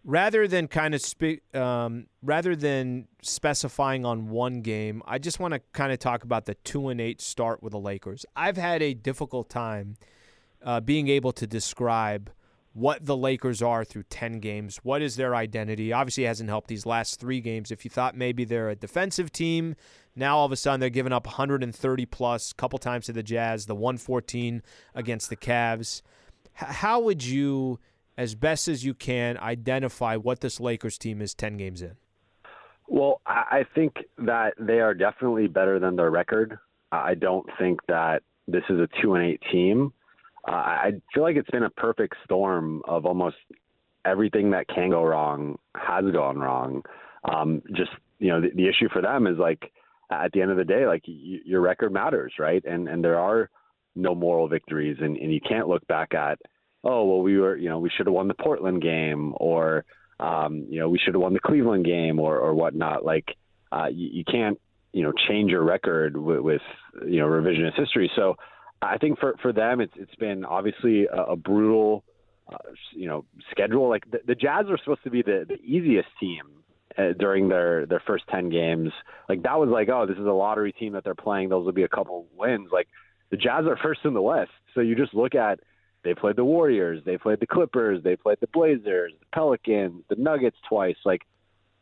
[0.03, 5.53] rather than kind of spe- um, rather than specifying on one game, I just want
[5.53, 8.25] to kind of talk about the two and eight start with the Lakers.
[8.35, 9.95] I've had a difficult time
[10.65, 12.29] uh, being able to describe
[12.73, 14.77] what the Lakers are through 10 games.
[14.83, 15.91] What is their identity?
[15.91, 17.71] Obviously, hasn't helped these last three games.
[17.71, 19.75] If you thought maybe they're a defensive team,
[20.15, 23.23] now all of a sudden they're giving up 130 plus, a couple times to the
[23.23, 24.61] Jazz, the 114
[24.93, 26.01] against the Cavs.
[26.61, 27.79] H- how would you
[28.19, 31.93] as best as you can, identify what this Lakers team is 10 games in?
[32.85, 36.59] Well, I think that they are definitely better than their record.
[36.91, 39.93] I don't think that this is a two and eight team.
[40.47, 43.37] Uh, I feel like it's been a perfect storm of almost
[44.05, 46.83] everything that can go wrong has gone wrong.
[47.31, 49.71] Um, just you know, the, the issue for them is like
[50.11, 52.63] at the end of the day, like y- your record matters, right?
[52.65, 53.49] And and there are
[53.95, 56.39] no moral victories, and, and you can't look back at,
[56.83, 59.85] oh well, we were you know we should have won the Portland game, or
[60.19, 63.05] um, you know we should have won the Cleveland game, or or whatnot.
[63.05, 63.25] Like
[63.71, 64.59] uh, you, you can't
[64.93, 66.61] you know change your record with, with
[67.05, 68.11] you know revisionist history.
[68.15, 68.35] So
[68.81, 72.03] I think for for them, it's it's been obviously a, a brutal.
[72.51, 72.57] Uh,
[72.95, 73.89] you know, schedule.
[73.89, 76.59] Like the, the Jazz are supposed to be the, the easiest team
[76.97, 78.91] uh, during their their first 10 games.
[79.27, 81.49] Like that was like oh this is a lottery team that they're playing.
[81.49, 82.69] Those will be a couple wins.
[82.71, 82.87] Like
[83.29, 84.51] the jazz are first in the west.
[84.73, 85.59] So you just look at
[86.03, 90.15] they played the warriors they played the clippers they played the blazers the pelicans the
[90.15, 90.97] nuggets twice.
[91.05, 91.21] Like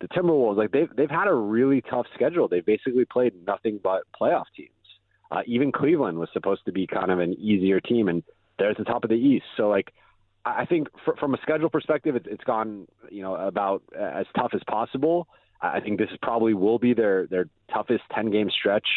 [0.01, 2.47] the timberwolves like they've they've had a really tough schedule.
[2.47, 4.71] They've basically played nothing but playoff teams
[5.31, 8.23] uh, even cleveland was supposed to be kind of an easier team and
[8.57, 9.93] they're at the top of the east so like
[10.45, 14.51] I think for, from a schedule perspective, it, it's gone you know about as tough
[14.53, 15.27] as possible.
[15.61, 18.87] I think this probably will be their their toughest ten game stretch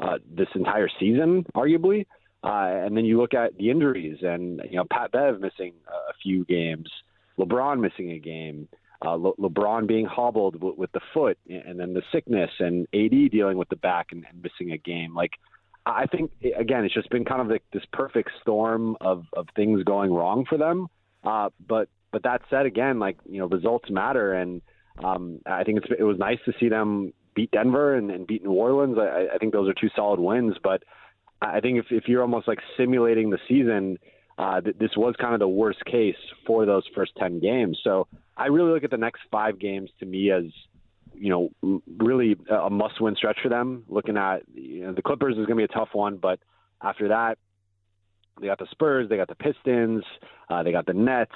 [0.00, 2.06] uh, this entire season, arguably.
[2.44, 6.12] Uh, and then you look at the injuries, and you know Pat Bev missing a
[6.22, 6.90] few games,
[7.38, 8.68] LeBron missing a game,
[9.04, 13.30] uh, Le- LeBron being hobbled w- with the foot, and then the sickness, and AD
[13.30, 15.14] dealing with the back and, and missing a game.
[15.14, 15.32] Like
[15.84, 19.82] I think again, it's just been kind of like this perfect storm of of things
[19.84, 20.88] going wrong for them.
[21.24, 24.62] Uh, but but that said, again, like you know, results matter, and
[25.02, 28.52] um, I think it was nice to see them beat Denver and, and beat New
[28.52, 28.96] Orleans.
[28.98, 30.54] I, I think those are two solid wins.
[30.62, 30.82] But
[31.40, 33.98] I think if if you're almost like simulating the season,
[34.38, 36.16] uh, th- this was kind of the worst case
[36.46, 37.78] for those first ten games.
[37.82, 40.44] So I really look at the next five games to me as
[41.14, 43.84] you know, really a must-win stretch for them.
[43.88, 46.38] Looking at you know, the Clippers is going to be a tough one, but
[46.82, 47.38] after that,
[48.40, 50.04] they got the Spurs, they got the Pistons,
[50.48, 51.32] uh, they got the Nets,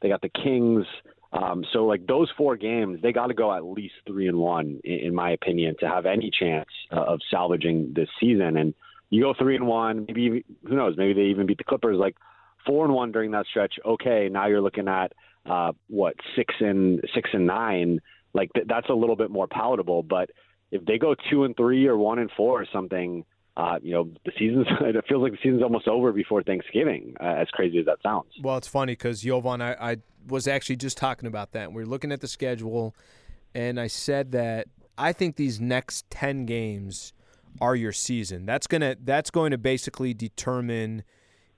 [0.00, 0.86] they got the Kings.
[1.32, 4.80] Um, so like those four games, they got to go at least three and one,
[4.84, 8.56] in, in my opinion, to have any chance uh, of salvaging this season.
[8.56, 8.74] And
[9.10, 10.94] you go three and one, maybe who knows?
[10.96, 12.16] Maybe they even beat the Clippers like
[12.64, 13.74] four and one during that stretch.
[13.84, 15.12] Okay, now you're looking at
[15.44, 18.00] uh, what six and six and nine
[18.36, 20.02] like th- that's a little bit more palatable.
[20.02, 20.30] But
[20.70, 23.24] if they go two and three or one and four or something,
[23.56, 27.14] uh, you know, the season's it feels like the season's almost over before Thanksgiving.
[27.20, 28.28] Uh, as crazy as that sounds.
[28.40, 29.96] Well, it's funny because Jovan, I, I
[30.28, 31.72] was actually just talking about that.
[31.72, 32.94] We are looking at the schedule,
[33.54, 34.68] and I said that
[34.98, 37.14] I think these next ten games
[37.60, 38.44] are your season.
[38.44, 41.02] That's gonna that's going to basically determine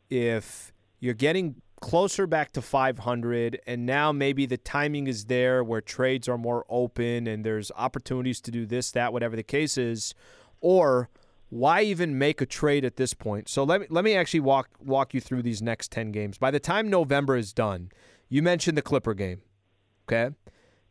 [0.09, 5.81] if you're getting closer back to 500 and now maybe the timing is there where
[5.81, 10.15] trades are more open and there's opportunities to do this that whatever the case is
[10.61, 11.09] or
[11.51, 13.49] why even make a trade at this point?
[13.49, 16.37] So let me let me actually walk walk you through these next 10 games.
[16.37, 17.91] By the time November is done
[18.29, 19.43] you mentioned the Clipper game
[20.07, 20.35] okay?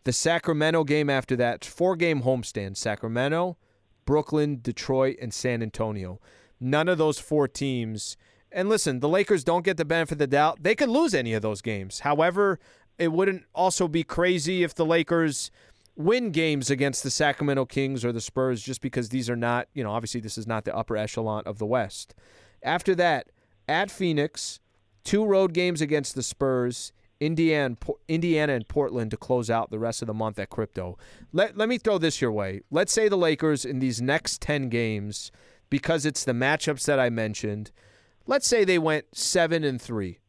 [0.04, 3.58] The Sacramento game after that four game homestand Sacramento
[4.06, 6.20] Brooklyn Detroit and San Antonio.
[6.60, 8.18] None of those four teams
[8.52, 10.64] and listen, the Lakers don't get the benefit of the doubt.
[10.64, 12.02] They could lose any of those games.
[12.02, 12.60] However,
[12.98, 15.52] it wouldn't also be crazy if the Lakers
[15.96, 19.84] win games against the Sacramento Kings or the Spurs just because these are not, you
[19.84, 22.16] know, obviously this is not the upper echelon of the West.
[22.64, 23.28] After that,
[23.68, 24.60] at Phoenix,
[25.04, 27.76] two road games against the Spurs, Indiana,
[28.08, 30.98] Indiana and Portland to close out the rest of the month at Crypto.
[31.34, 32.62] Let, let me throw this your way.
[32.70, 35.32] Let's say the Lakers in these next 10 games,
[35.70, 37.72] because it's the matchups that I mentioned–
[38.28, 40.20] let's say they went seven and three.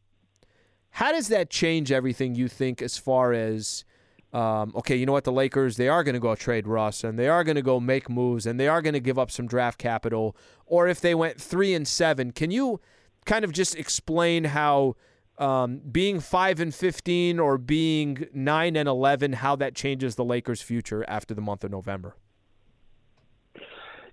[0.91, 3.85] How does that change everything you think as far as
[4.31, 5.23] um, okay, you know what?
[5.23, 7.79] The Lakers, they are going to go trade Russ and they are going to go
[7.79, 10.35] make moves and they are going to give up some draft capital.
[10.65, 12.79] Or if they went three and seven, can you
[13.25, 14.95] kind of just explain how
[15.39, 20.61] um, being five and 15 or being nine and 11, how that changes the Lakers'
[20.61, 22.15] future after the month of November?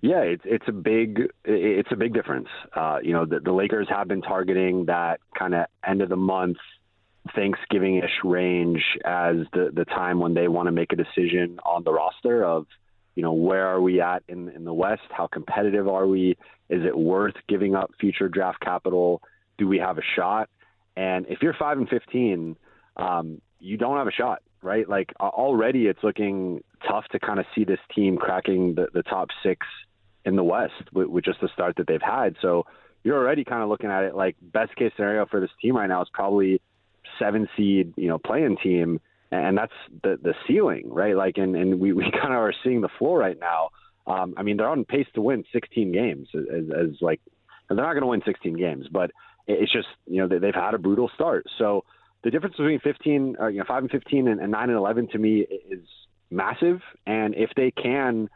[0.01, 2.49] Yeah, it's it's a big it's a big difference.
[2.75, 6.15] Uh, you know, the, the Lakers have been targeting that kind of end of the
[6.15, 6.57] month,
[7.35, 11.83] Thanksgiving ish range as the the time when they want to make a decision on
[11.83, 12.67] the roster of,
[13.15, 15.01] you know, where are we at in in the West?
[15.09, 16.37] How competitive are we?
[16.69, 19.21] Is it worth giving up future draft capital?
[19.57, 20.49] Do we have a shot?
[20.95, 22.55] And if you're five and fifteen,
[22.97, 24.87] um, you don't have a shot, right?
[24.87, 29.29] Like already, it's looking tough to kind of see this team cracking the, the top
[29.41, 29.65] six
[30.25, 32.35] in the West with, with just the start that they've had.
[32.41, 32.65] So
[33.03, 35.87] you're already kind of looking at it like best case scenario for this team right
[35.87, 36.61] now is probably
[37.17, 38.99] seven seed, you know, playing team,
[39.31, 41.15] and that's the the ceiling, right?
[41.15, 43.69] Like, and and we, we kind of are seeing the floor right now.
[44.05, 47.19] Um, I mean, they're on pace to win 16 games, as, as like,
[47.67, 49.11] they're not going to win 16 games, but
[49.47, 51.45] it's just you know they've had a brutal start.
[51.57, 51.85] So
[52.23, 55.09] the difference between 15, uh, you know, five and 15, and, and nine and 11
[55.09, 55.87] to me is
[56.29, 56.81] massive.
[57.05, 58.29] And if they can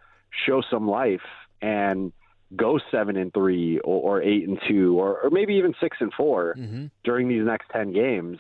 [0.46, 1.22] show some life
[1.62, 2.13] and
[2.56, 6.13] go seven and three or, or eight and two or, or, maybe even six and
[6.13, 6.86] 4 mm-hmm.
[7.04, 8.39] during these next 10 games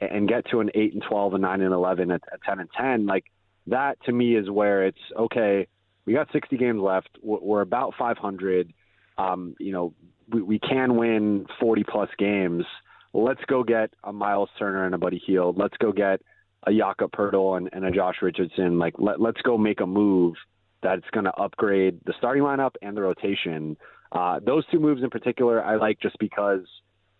[0.00, 2.68] and get to an eight and 12 and nine and 11 at, at 10 and
[2.76, 3.24] 10, like
[3.66, 5.66] that to me is where it's okay.
[6.04, 7.08] We got 60 games left.
[7.22, 8.72] We're, we're about 500.
[9.18, 9.94] Um, you know,
[10.30, 12.64] we, we can win 40 plus games.
[13.14, 15.56] Let's go get a Miles Turner and a Buddy Hield.
[15.56, 16.20] Let's go get
[16.66, 18.78] a Jakob Poeltl and, and a Josh Richardson.
[18.78, 20.34] Like let, let's go make a move
[20.82, 23.76] that's going to upgrade the starting lineup and the rotation.
[24.12, 26.60] Uh, those two moves in particular, I like just because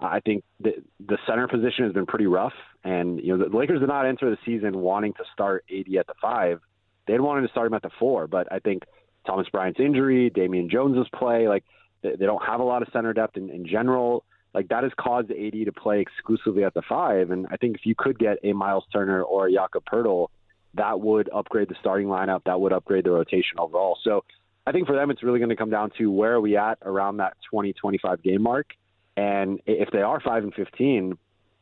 [0.00, 2.52] I think the the center position has been pretty rough,
[2.84, 6.06] and you know the Lakers did not enter the season wanting to start AD at
[6.06, 6.60] the five.
[7.06, 8.84] They wanted to start him at the four, but I think
[9.26, 11.64] Thomas Bryant's injury, Damian Jones's play, like
[12.02, 14.24] they, they don't have a lot of center depth in, in general.
[14.54, 17.84] Like that has caused AD to play exclusively at the five, and I think if
[17.84, 20.28] you could get a Miles Turner or a Jakob Poeltl
[20.74, 22.44] that would upgrade the starting lineup.
[22.44, 23.98] That would upgrade the rotation overall.
[24.02, 24.24] So
[24.66, 26.78] I think for them, it's really going to come down to where are we at
[26.82, 28.70] around that 20, 25 game mark.
[29.16, 31.18] And if they are 5 and 15,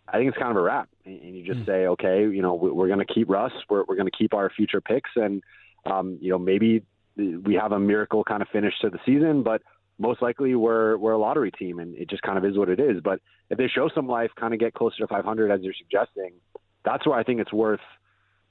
[0.09, 0.89] I think it's kind of a wrap.
[1.05, 1.67] And you just mm.
[1.67, 3.53] say, okay, you know, we're going to keep Russ.
[3.71, 5.11] We're, we're going to keep our future picks.
[5.17, 5.43] And,
[5.87, 6.83] um, you know, maybe
[7.17, 9.63] we have a miracle kind of finish to the season, but
[9.99, 12.81] most likely we're, we're a lottery team and it just kind of is what it
[12.81, 13.01] is.
[13.03, 16.33] But if they show some life, kind of get closer to 500 as you're suggesting,
[16.85, 17.81] that's where I think it's worth–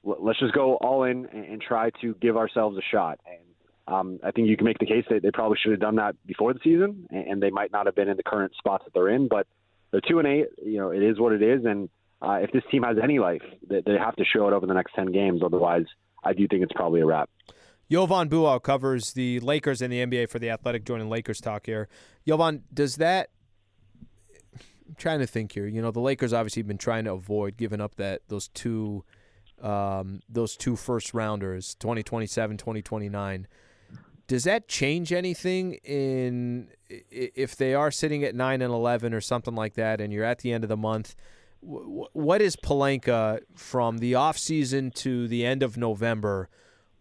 [0.05, 3.19] let's just go all in and, try to give ourselves a shot.
[3.25, 5.95] And um, I think you can make the case that they probably should have done
[5.95, 8.93] that before the season, and they might not have been in the current spots that
[8.93, 9.27] they're in.
[9.27, 9.47] But
[9.91, 10.47] they're two and eight.
[10.63, 11.65] You know, it is what it is.
[11.65, 11.89] And
[12.21, 14.73] uh, if this team has any life, they, they have to show it over the
[14.73, 15.41] next ten games.
[15.43, 15.85] Otherwise,
[16.23, 17.29] I do think it's probably a wrap.
[17.91, 21.87] Jovan Buha covers the Lakers and the NBA for the Athletic, joining Lakers talk here.
[22.27, 23.29] Jovan, does that?
[24.87, 25.67] I'm trying to think here.
[25.67, 29.03] You know, the Lakers obviously have been trying to avoid giving up that those two
[29.61, 33.47] um, those two first rounders, 2027, 2029.
[34.27, 39.55] Does that change anything in if they are sitting at 9 and 11 or something
[39.55, 41.15] like that and you're at the end of the month?
[41.61, 46.49] What is Pelinka from the offseason to the end of November?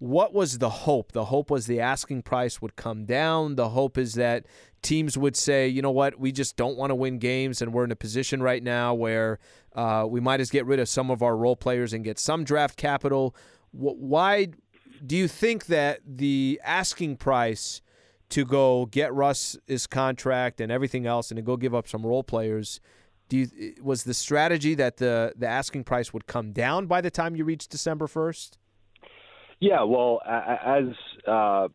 [0.04, 1.12] What was the hope?
[1.12, 3.54] The hope was the asking price would come down.
[3.54, 4.44] The hope is that
[4.82, 7.84] teams would say, you know what, we just don't want to win games, and we're
[7.84, 9.38] in a position right now where
[9.74, 12.44] uh, we might as get rid of some of our role players and get some
[12.44, 13.34] draft capital.
[13.70, 14.48] Why
[15.06, 17.80] do you think that the asking price
[18.28, 22.22] to go get Russ's contract and everything else, and to go give up some role
[22.22, 22.78] players?
[23.30, 27.10] Do you, was the strategy that the the asking price would come down by the
[27.10, 28.58] time you reach December first?
[29.64, 30.84] Yeah, well, as
[31.26, 31.68] uh,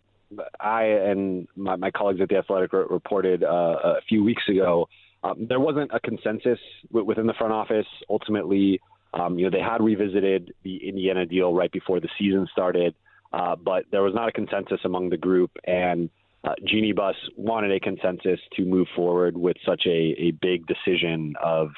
[0.59, 4.87] I and my, my, colleagues at the Athletic reported uh, a few weeks ago,
[5.23, 7.87] um, there wasn't a consensus w- within the front office.
[8.07, 8.79] Ultimately,
[9.15, 12.93] um, you know, they had revisited the Indiana deal right before the season started,
[13.33, 16.11] uh, but there was not a consensus among the group, and
[16.43, 16.53] uh,
[16.95, 21.71] Buss wanted a consensus to move forward with such a, a big decision of,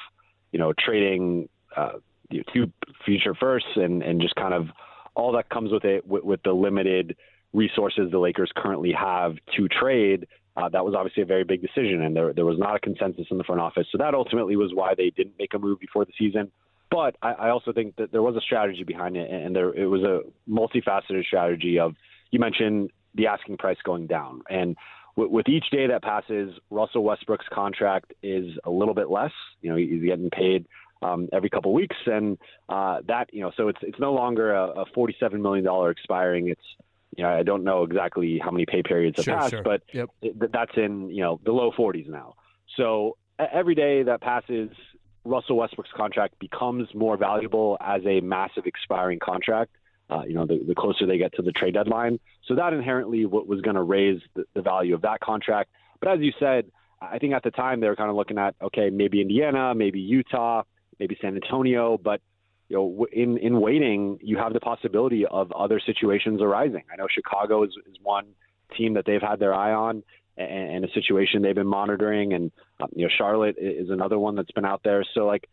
[0.52, 1.92] you know, trading uh,
[2.52, 2.70] two
[3.02, 4.66] future firsts and, and just kind of
[5.14, 7.16] all that comes with it with, with the limited
[7.52, 10.26] resources the Lakers currently have to trade.
[10.56, 13.26] Uh, that was obviously a very big decision, and there, there was not a consensus
[13.30, 13.86] in the front office.
[13.90, 16.50] So that ultimately was why they didn't make a move before the season.
[16.90, 19.86] But I, I also think that there was a strategy behind it, and there it
[19.86, 20.20] was a
[20.50, 21.94] multifaceted strategy of
[22.30, 24.76] you mentioned the asking price going down, and
[25.16, 29.32] with, with each day that passes, Russell Westbrook's contract is a little bit less.
[29.60, 30.66] You know, he's getting paid
[31.02, 32.38] um, every couple of weeks, and
[32.68, 36.48] uh, that you know, so it's it's no longer a, a forty-seven million dollar expiring.
[36.48, 36.62] It's
[37.16, 39.62] you know, I don't know exactly how many pay periods have sure, passed, sure.
[39.62, 40.08] but yep.
[40.22, 42.34] it, that's in you know the low 40s now.
[42.76, 44.70] So every day that passes,
[45.24, 49.76] Russell Westbrook's contract becomes more valuable as a massive expiring contract.
[50.10, 52.18] Uh, you know, the, the, closer they get to the trade deadline.
[52.46, 55.70] So that inherently what was going to raise the, the value of that contract.
[56.00, 56.66] But as you said,
[57.00, 60.00] I think at the time they were kind of looking at okay, maybe Indiana, maybe
[60.00, 60.64] Utah,
[61.02, 62.20] maybe San Antonio, but
[62.68, 66.84] you know, in in waiting, you have the possibility of other situations arising.
[66.92, 68.26] I know Chicago is, is one
[68.76, 70.04] team that they've had their eye on,
[70.36, 74.36] and, and a situation they've been monitoring, and um, you know, Charlotte is another one
[74.36, 75.04] that's been out there.
[75.12, 75.48] So, like,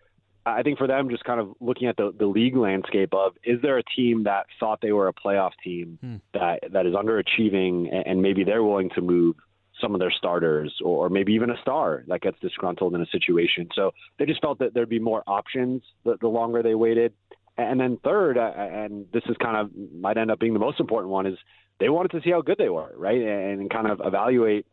[0.46, 3.60] I think for them, just kind of looking at the, the league landscape of is
[3.64, 6.16] there a team that thought they were a playoff team hmm.
[6.34, 9.36] that that is underachieving, and, and maybe they're willing to move
[9.82, 13.70] some of their starters or maybe even a star that gets disgruntled in a situation.
[13.74, 17.14] So they just felt that there'd be more options the, the longer they waited.
[17.58, 21.12] And then third, and this is kind of might end up being the most important
[21.12, 21.38] one, is
[21.80, 24.66] they wanted to see how good they were, right, and kind of evaluate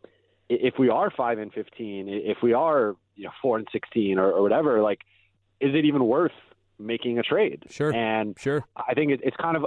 [0.48, 4.30] if we are five and fifteen, if we are you know four and sixteen or,
[4.30, 5.00] or whatever, like
[5.60, 6.32] is it even worth
[6.78, 7.64] making a trade?
[7.70, 7.92] Sure.
[7.92, 9.66] And sure, I think it, it's kind of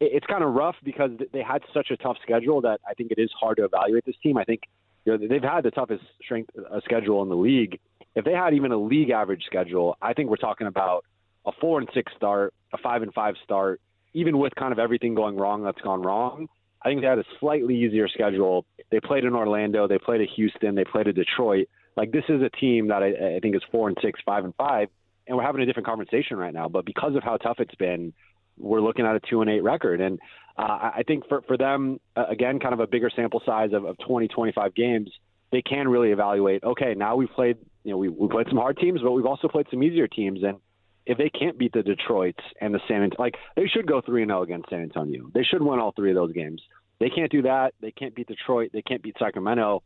[0.00, 3.18] it's kind of rough because they had such a tough schedule that I think it
[3.18, 4.36] is hard to evaluate this team.
[4.36, 4.62] I think
[5.04, 7.78] you know, they've had the toughest strength uh, schedule in the league.
[8.14, 11.04] If they had even a league average schedule, I think we're talking about
[11.46, 13.80] a four and six start, a five and five start,
[14.14, 16.48] even with kind of everything going wrong that's gone wrong.
[16.82, 18.64] I think they had a slightly easier schedule.
[18.90, 21.68] They played in Orlando, they played at Houston, they played at Detroit.
[21.96, 24.54] Like this is a team that I, I think is four and six, five and
[24.56, 24.88] five,
[25.26, 26.68] and we're having a different conversation right now.
[26.68, 28.12] But because of how tough it's been,
[28.58, 30.00] we're looking at a two and eight record.
[30.00, 30.18] And
[30.56, 33.84] uh, I think for for them, uh, again, kind of a bigger sample size of,
[33.84, 35.10] of 20, 25 games,
[35.52, 36.64] they can really evaluate.
[36.64, 39.48] Okay, now we've played, you know, we we played some hard teams, but we've also
[39.48, 40.58] played some easier teams, and
[41.06, 44.22] if they can't beat the Detroits and the San Antonio, like they should go three
[44.22, 45.30] and zero against San Antonio.
[45.32, 46.60] They should win all three of those games.
[46.98, 47.74] They can't do that.
[47.80, 48.70] They can't beat Detroit.
[48.72, 49.82] They can't beat Sacramento.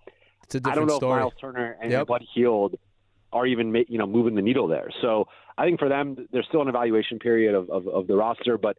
[0.54, 1.18] I don't know story.
[1.18, 2.06] if Miles Turner and yep.
[2.06, 2.76] Buddy Hield
[3.32, 4.88] are even you know moving the needle there.
[5.00, 8.58] So I think for them, there's still an evaluation period of, of, of the roster,
[8.58, 8.76] but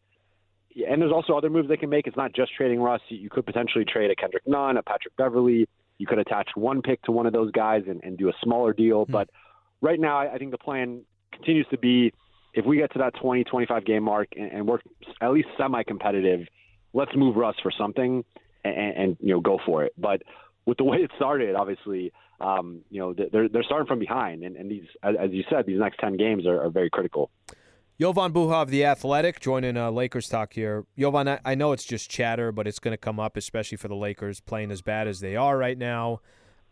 [0.90, 2.08] and there's also other moves they can make.
[2.08, 3.02] It's not just trading Russ.
[3.10, 5.68] You could potentially trade a Kendrick Nunn, a Patrick Beverley.
[5.98, 8.74] You could attach one pick to one of those guys and, and do a smaller
[8.74, 9.04] deal.
[9.04, 9.12] Mm-hmm.
[9.12, 9.30] But
[9.82, 11.02] right now, I think the plan
[11.34, 12.14] continues to be
[12.54, 14.80] if we get to that 20, 25 game mark and, and we're
[15.22, 16.48] at least semi-competitive,
[16.94, 18.26] let's move Russ for something
[18.64, 19.94] and, and, you know go for it.
[19.98, 20.24] But
[20.66, 22.12] with the way it started, obviously,
[22.42, 25.80] um, you know they're they're starting from behind, and, and these, as you said, these
[25.80, 27.30] next 10 games are, are very critical.
[28.00, 30.86] Jovan Buha of The Athletic joining uh, Lakers talk here.
[30.98, 33.90] Jovan, I, I know it's just chatter, but it's going to come up, especially for
[33.90, 36.22] the Lakers playing as bad as they are right now.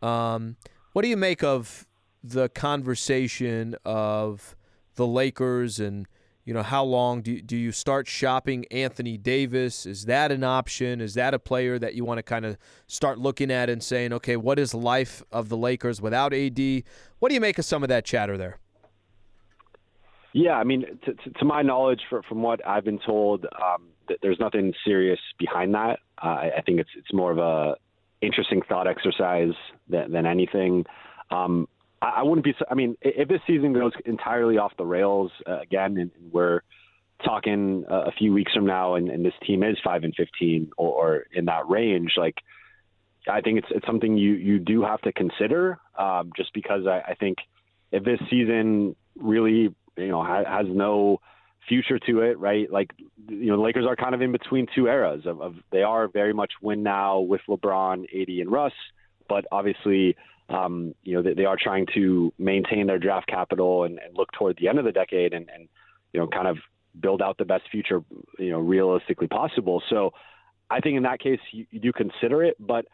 [0.02, 0.58] Um,
[0.94, 1.86] what do you make of
[2.24, 4.56] the conversation of
[4.96, 6.08] the Lakers and
[6.46, 9.86] you know how long do you, do you start shopping Anthony Davis?
[9.86, 11.02] Is that an option?
[11.02, 14.14] Is that a player that you want to kind of start looking at and saying,
[14.14, 16.84] okay, what is life of the Lakers without AD?
[17.20, 18.58] What do you make of some of that chatter there?
[20.34, 23.88] Yeah, I mean, to, to, to my knowledge, for, from what I've been told, um,
[24.08, 26.00] th- there's nothing serious behind that.
[26.22, 27.76] Uh, I, I think it's it's more of a
[28.22, 29.54] interesting thought exercise
[29.88, 30.86] than, than anything.
[31.32, 31.68] Um,
[32.02, 32.54] I, wouldn't be.
[32.70, 36.62] I mean, if this season goes entirely off the rails uh, again, and, and we're
[37.24, 40.72] talking uh, a few weeks from now, and, and this team is five and fifteen
[40.78, 42.36] or, or in that range, like
[43.28, 47.12] I think it's it's something you you do have to consider, um, just because I,
[47.12, 47.38] I think
[47.92, 51.20] if this season really you know ha- has no
[51.68, 52.72] future to it, right?
[52.72, 52.92] Like
[53.28, 56.08] you know, the Lakers are kind of in between two eras of, of they are
[56.08, 58.74] very much win now with LeBron, AD, and Russ,
[59.28, 60.16] but obviously
[60.50, 64.32] um, you know, they, they, are trying to maintain their draft capital and, and look
[64.32, 65.70] toward the end of the decade and, and,
[66.12, 66.58] you know, kind of
[67.00, 68.02] build out the best future,
[68.38, 69.82] you know, realistically possible.
[69.90, 70.12] So
[70.70, 72.86] I think in that case, you, you do consider it, but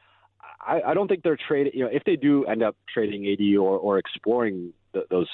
[0.60, 3.58] I, I, don't think they're trading, you know, if they do end up trading AD
[3.58, 5.30] or, or exploring the, those,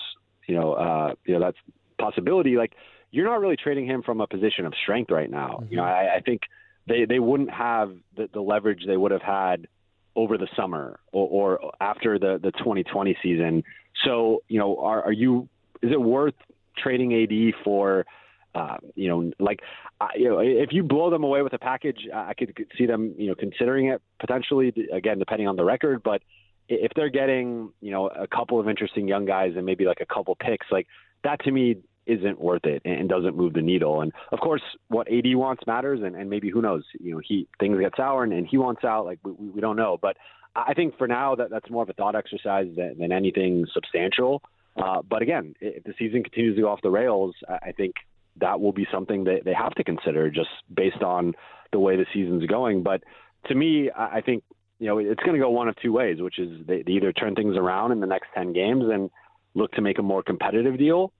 [0.47, 1.57] you know, uh, you know, that's
[1.99, 2.73] possibility, like
[3.11, 5.59] you're not really trading him from a position of strength right now.
[5.61, 5.71] Mm-hmm.
[5.71, 6.41] You know, I, I think
[6.87, 9.67] they, they wouldn't have the, the leverage they would have had
[10.15, 13.63] over the summer or, or after the, the 2020 season.
[14.05, 15.47] So, you know, are, are you,
[15.81, 16.33] is it worth
[16.77, 18.05] trading AD for,
[18.53, 19.61] uh, you know, like,
[19.99, 23.15] uh, you know, if you blow them away with a package, I could see them,
[23.17, 26.03] you know, considering it potentially, again, depending on the record.
[26.03, 26.21] But
[26.67, 30.05] if they're getting, you know, a couple of interesting young guys and maybe like a
[30.05, 30.87] couple picks, like
[31.23, 31.77] that to me
[32.11, 34.01] isn't worth it and doesn't move the needle.
[34.01, 36.83] And of course, what AD wants matters, and, and maybe who knows?
[36.99, 39.05] You know, he things get sour and, and he wants out.
[39.05, 40.17] Like we, we don't know, but
[40.55, 44.41] I think for now that that's more of a thought exercise than, than anything substantial.
[44.75, 47.95] Uh, but again, if the season continues to go off the rails, I think
[48.39, 51.33] that will be something that they have to consider just based on
[51.71, 52.83] the way the season's going.
[52.83, 53.03] But
[53.47, 54.43] to me, I think
[54.79, 57.11] you know it's going to go one of two ways, which is they, they either
[57.11, 59.09] turn things around in the next ten games and
[59.53, 61.11] look to make a more competitive deal,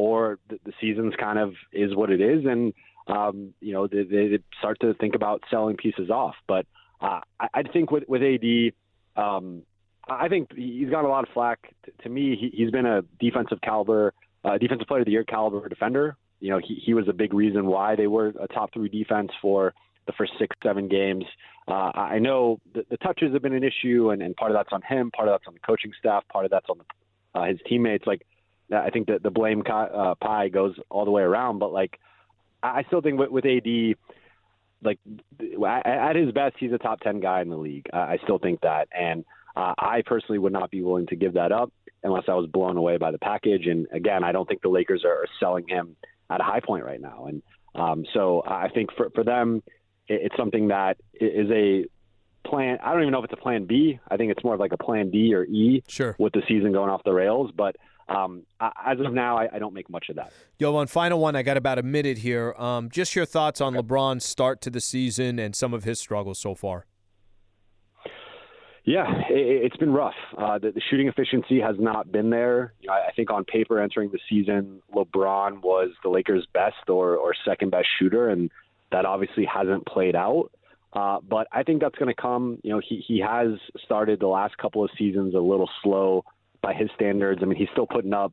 [0.00, 2.72] or the, the season's kind of is what it is, and
[3.06, 6.34] um, you know they, they, start to think about selling pieces off.
[6.48, 6.64] But
[7.02, 8.72] uh, I, I think with with AD,
[9.22, 9.62] um,
[10.08, 11.74] I think he's got a lot of flack.
[11.84, 15.24] T- to me, he, he's been a defensive caliber, uh, defensive player of the year
[15.24, 16.16] caliber defender.
[16.40, 19.30] You know, he, he was a big reason why they were a top three defense
[19.42, 19.74] for
[20.06, 21.26] the first six, seven games.
[21.68, 24.72] Uh, I know the, the touches have been an issue, and, and part of that's
[24.72, 27.44] on him, part of that's on the coaching staff, part of that's on the, uh,
[27.44, 28.06] his teammates.
[28.06, 28.26] Like
[28.72, 31.58] I think that the blame uh, pie goes all the way around.
[31.58, 31.98] But like,
[32.62, 33.96] I still think with, with AD,
[34.82, 34.98] like
[35.66, 37.86] at his best, he's a top ten guy in the league.
[37.92, 39.24] I still think that, and
[39.56, 41.72] Uh, I personally would not be willing to give that up
[42.04, 43.66] unless I was blown away by the package.
[43.66, 45.96] And again, I don't think the Lakers are selling him
[46.30, 47.26] at a high point right now.
[47.26, 47.42] And
[47.74, 49.62] um, so I think for, for them,
[50.06, 51.84] it's something that is a
[52.48, 52.78] plan.
[52.82, 53.98] I don't even know if it's a plan B.
[54.08, 56.14] I think it's more of like a plan D or E sure.
[56.18, 57.50] with the season going off the rails.
[57.54, 57.74] But
[58.10, 60.32] um, as of now, I, I, don't make much of that.
[60.58, 61.36] Yo, one final one.
[61.36, 62.54] I got about a minute here.
[62.58, 66.38] Um, just your thoughts on LeBron's start to the season and some of his struggles
[66.38, 66.86] so far.
[68.84, 70.14] Yeah, it, has been rough.
[70.36, 72.72] Uh, the, the, shooting efficiency has not been there.
[72.80, 76.88] You know, I, I think on paper entering the season, LeBron was the Lakers' best
[76.88, 78.50] or, or second best shooter, and
[78.90, 80.50] that obviously hasn't played out.
[80.92, 82.58] Uh, but I think that's going to come.
[82.64, 83.50] You know, he he has
[83.84, 86.24] started the last couple of seasons a little slow
[86.62, 87.40] by his standards.
[87.42, 88.32] I mean, he's still putting up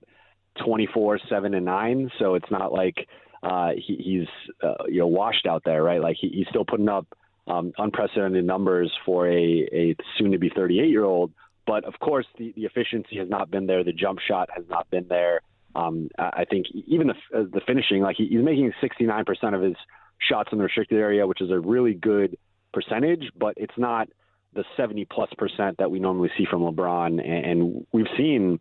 [0.65, 3.07] 24, seven, and nine, so it's not like
[3.43, 6.01] uh, he, he's uh, you know washed out there, right?
[6.01, 7.07] Like he, he's still putting up
[7.47, 11.31] um, unprecedented numbers for a, a soon to be 38 year old.
[11.65, 13.83] But of course, the, the efficiency has not been there.
[13.83, 15.41] The jump shot has not been there.
[15.75, 19.75] Um, I think even the, uh, the finishing, like he, he's making 69% of his
[20.19, 22.37] shots in the restricted area, which is a really good
[22.73, 24.09] percentage, but it's not
[24.57, 27.25] the 70 plus percent that we normally see from LeBron.
[27.25, 28.59] And, we've seen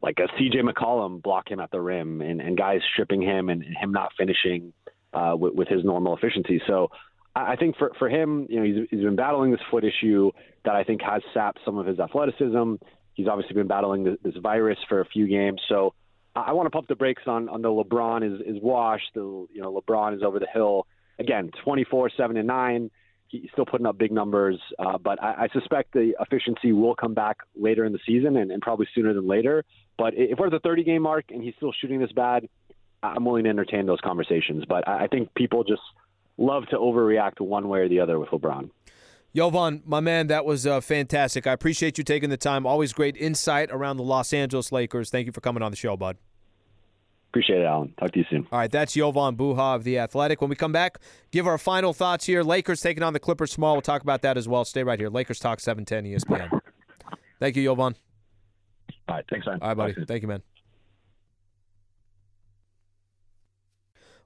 [0.00, 3.62] like a CJ McCollum block him at the rim and, and guys stripping him and,
[3.62, 4.72] him not finishing
[5.12, 6.62] uh, with, with his normal efficiency.
[6.66, 6.90] So
[7.34, 10.30] I think for, for him, you know, he's, he's been battling this foot issue
[10.64, 12.74] that I think has sapped some of his athleticism.
[13.14, 15.60] He's obviously been battling this, this virus for a few games.
[15.68, 15.94] So
[16.34, 19.10] I want to pump the brakes on, on the LeBron is, is washed.
[19.14, 20.86] The, you know, LeBron is over the hill.
[21.18, 22.90] Again, 24, 7, and 9.
[23.32, 27.14] He's still putting up big numbers, uh, but I, I suspect the efficiency will come
[27.14, 29.64] back later in the season and, and probably sooner than later.
[29.98, 32.46] But if we're at the 30 game mark and he's still shooting this bad,
[33.02, 34.64] I'm willing to entertain those conversations.
[34.68, 35.82] But I, I think people just–
[36.36, 38.70] love to overreact one way or the other with LeBron.
[39.34, 41.46] Jovan, my man, that was uh, fantastic.
[41.46, 42.66] I appreciate you taking the time.
[42.66, 45.08] Always great insight around the Los Angeles Lakers.
[45.08, 46.18] Thank you for coming on the show, bud.
[47.32, 47.94] Appreciate it, Alan.
[47.98, 48.46] Talk to you soon.
[48.52, 50.42] All right, that's Jovan Buha of The Athletic.
[50.42, 50.98] When we come back,
[51.30, 52.42] give our final thoughts here.
[52.42, 53.72] Lakers taking on the Clippers tomorrow.
[53.72, 54.66] We'll talk about that as well.
[54.66, 55.08] Stay right here.
[55.08, 56.60] Lakers Talk 710 ESPN.
[57.40, 57.96] Thank you, Jovan.
[59.08, 59.60] All right, thanks, man.
[59.62, 60.04] All right, buddy.
[60.04, 60.42] Thank you, man.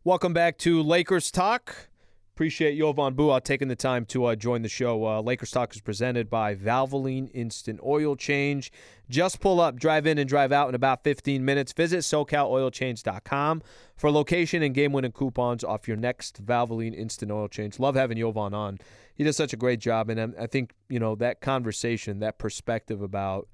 [0.03, 1.89] Welcome back to Lakers Talk.
[2.37, 5.07] Appreciate Jovan Buha taking the time to uh, join the show.
[5.07, 8.71] Uh, Lakers Talk is presented by Valvoline Instant Oil Change.
[9.09, 11.73] Just pull up, drive in, and drive out in about 15 minutes.
[11.73, 13.63] Visit SoCalOilChange.com
[13.97, 17.79] for location and game winning coupons off your next Valvoline Instant Oil Change.
[17.79, 18.81] Love having Jovan on.
[19.15, 23.01] He does such a great job, and I think you know that conversation, that perspective
[23.01, 23.49] about,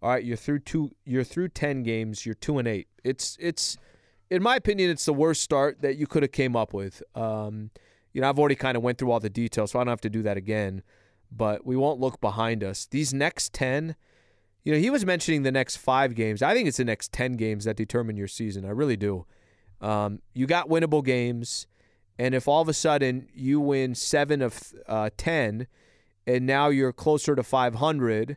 [0.00, 2.86] all right, you're through two, you're through 10 games, you're two and eight.
[3.02, 3.76] It's it's,
[4.30, 7.02] in my opinion, it's the worst start that you could have came up with.
[7.16, 7.72] Um,
[8.12, 10.00] you know, I've already kind of went through all the details, so I don't have
[10.02, 10.82] to do that again.
[11.30, 12.86] But we won't look behind us.
[12.90, 13.94] These next 10,
[14.64, 16.42] you know, he was mentioning the next five games.
[16.42, 18.64] I think it's the next 10 games that determine your season.
[18.64, 19.26] I really do.
[19.80, 21.66] Um, you got winnable games.
[22.18, 25.66] And if all of a sudden you win seven of uh, 10,
[26.26, 28.36] and now you're closer to 500,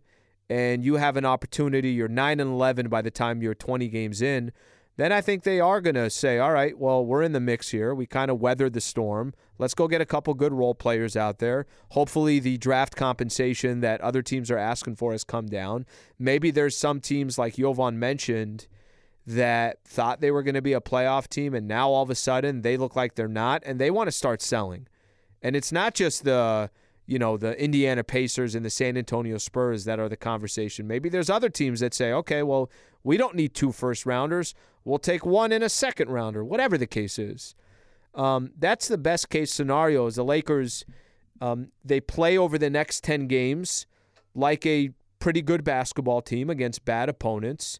[0.49, 4.21] and you have an opportunity, you're 9 and 11 by the time you're 20 games
[4.21, 4.51] in,
[4.95, 7.69] then I think they are going to say, all right, well, we're in the mix
[7.69, 7.95] here.
[7.95, 9.33] We kind of weathered the storm.
[9.57, 11.65] Let's go get a couple good role players out there.
[11.89, 15.85] Hopefully, the draft compensation that other teams are asking for has come down.
[16.19, 18.67] Maybe there's some teams, like Jovan mentioned,
[19.25, 22.15] that thought they were going to be a playoff team, and now all of a
[22.15, 24.87] sudden they look like they're not, and they want to start selling.
[25.41, 26.69] And it's not just the
[27.05, 30.87] you know, the Indiana Pacers and the San Antonio Spurs that are the conversation.
[30.87, 32.69] Maybe there's other teams that say, okay, well,
[33.03, 34.55] we don't need two first rounders.
[34.85, 37.55] We'll take one in a second rounder, whatever the case is.
[38.15, 40.05] Um, that's the best case scenario.
[40.07, 40.85] Is the Lakers
[41.41, 43.85] um, they play over the next ten games
[44.35, 47.79] like a pretty good basketball team against bad opponents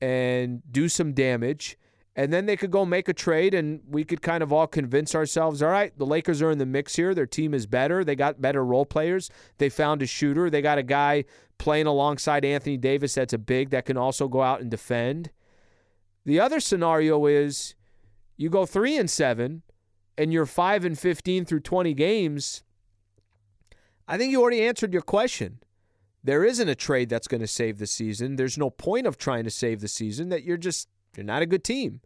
[0.00, 1.78] and do some damage.
[2.16, 5.14] And then they could go make a trade, and we could kind of all convince
[5.14, 7.14] ourselves all right, the Lakers are in the mix here.
[7.14, 8.04] Their team is better.
[8.04, 9.30] They got better role players.
[9.58, 10.50] They found a shooter.
[10.50, 11.24] They got a guy
[11.58, 15.30] playing alongside Anthony Davis that's a big that can also go out and defend.
[16.24, 17.74] The other scenario is
[18.36, 19.62] you go 3 and 7
[20.18, 22.62] and you're 5 and 15 through 20 games.
[24.06, 25.60] I think you already answered your question.
[26.22, 28.36] There isn't a trade that's going to save the season.
[28.36, 31.46] There's no point of trying to save the season that you're just you're not a
[31.46, 32.00] good team.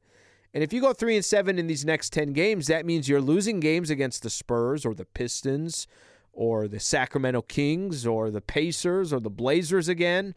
[0.53, 3.21] And if you go 3 and 7 in these next 10 games, that means you're
[3.21, 5.89] losing games against the Spurs or the Pistons
[6.33, 10.35] or the Sacramento Kings or the Pacers or the Blazers again.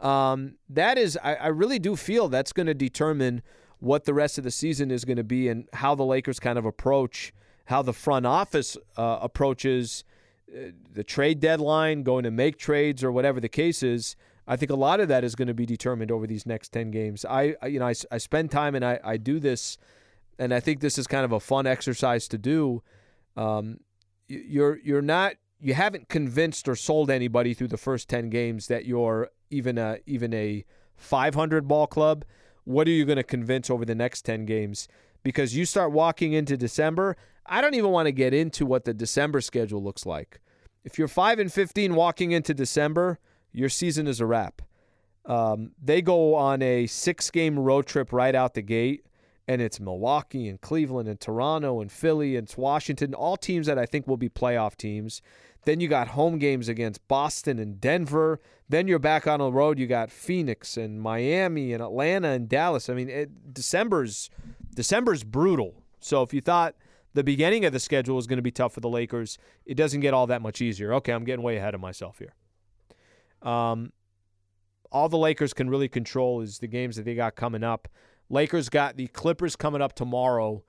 [0.00, 3.42] Um, that is, I, I really do feel that's going to determine
[3.80, 6.58] what the rest of the season is going to be and how the Lakers kind
[6.58, 7.32] of approach,
[7.66, 10.04] how the front office uh, approaches
[10.52, 14.16] uh, the trade deadline, going to make trades or whatever the case is.
[14.46, 16.90] I think a lot of that is going to be determined over these next 10
[16.90, 17.24] games.
[17.24, 19.76] I, you know, I, I spend time and I, I do this,
[20.38, 22.82] and I think this is kind of a fun exercise to do.
[23.36, 23.80] Um,
[24.26, 28.86] you're, you're not, you haven't convinced or sold anybody through the first 10 games that
[28.86, 30.64] you're even a, even a
[30.96, 32.24] 500 ball club.
[32.64, 34.88] What are you going to convince over the next 10 games?
[35.22, 38.94] Because you start walking into December, I don't even want to get into what the
[38.94, 40.40] December schedule looks like.
[40.84, 43.18] If you're 5 and 15 walking into December,
[43.52, 44.62] your season is a wrap.
[45.24, 49.04] Um, they go on a six game road trip right out the gate,
[49.48, 53.86] and it's Milwaukee and Cleveland and Toronto and Philly and Washington, all teams that I
[53.86, 55.22] think will be playoff teams.
[55.64, 58.40] Then you got home games against Boston and Denver.
[58.68, 59.78] Then you're back on the road.
[59.78, 62.90] You got Phoenix and Miami and Atlanta and Dallas.
[62.90, 64.28] I mean, it, December's
[64.74, 65.82] December's brutal.
[65.98, 66.74] So if you thought
[67.14, 70.00] the beginning of the schedule was going to be tough for the Lakers, it doesn't
[70.00, 70.92] get all that much easier.
[70.94, 72.34] Okay, I'm getting way ahead of myself here.
[73.42, 73.92] Um,
[74.92, 77.88] all the Lakers can really control is the games that they got coming up.
[78.30, 80.62] Lakers got the Clippers coming up tomorrow.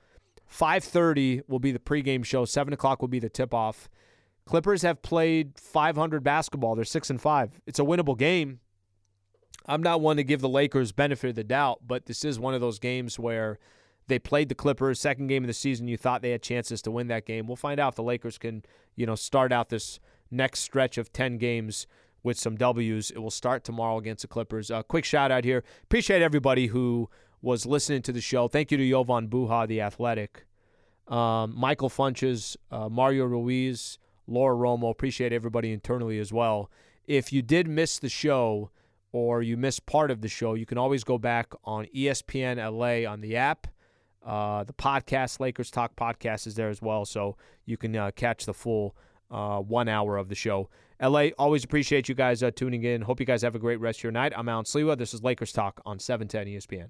[0.48, 2.46] 5:30 will be the pregame show.
[2.46, 3.90] Seven o'clock will be the tip-off.
[4.46, 6.76] Clippers have played 500 basketball.
[6.76, 7.62] They're six and five.
[7.68, 8.60] It's a winnable game.
[9.68, 12.56] I'm not one to give the Lakers benefit of the doubt, but this is one
[12.56, 13.60] of those games where
[14.08, 15.88] they played the Clippers second game of the season.
[15.88, 17.46] You thought they had chances to win that game.
[17.46, 18.64] We'll find out if the Lakers can,
[18.96, 20.00] you know, start out this
[20.32, 21.86] next stretch of 10 games
[22.24, 23.12] with some W's.
[23.12, 24.72] It will start tomorrow against the Clippers.
[24.72, 25.64] Uh, quick shout out here.
[25.84, 27.08] Appreciate everybody who
[27.42, 28.48] was listening to the show.
[28.48, 30.46] Thank you to Jovan Buha, the athletic,
[31.08, 34.92] um, Michael Funches, uh, Mario Ruiz, Laura Romo.
[34.92, 36.70] Appreciate everybody internally as well.
[37.08, 38.70] If you did miss the show
[39.12, 43.10] or you missed part of the show, you can always go back on ESPN LA
[43.10, 43.68] on the app.
[44.24, 48.46] Uh, the podcast, Lakers Talk podcast, is there as well, so you can uh, catch
[48.46, 48.96] the full
[49.32, 50.70] uh, one hour of the show.
[51.02, 53.02] LA, always appreciate you guys uh, tuning in.
[53.02, 54.34] Hope you guys have a great rest of your night.
[54.36, 54.98] I'm Alan Sliwa.
[54.98, 56.90] This is Lakers Talk on 710 ESPN.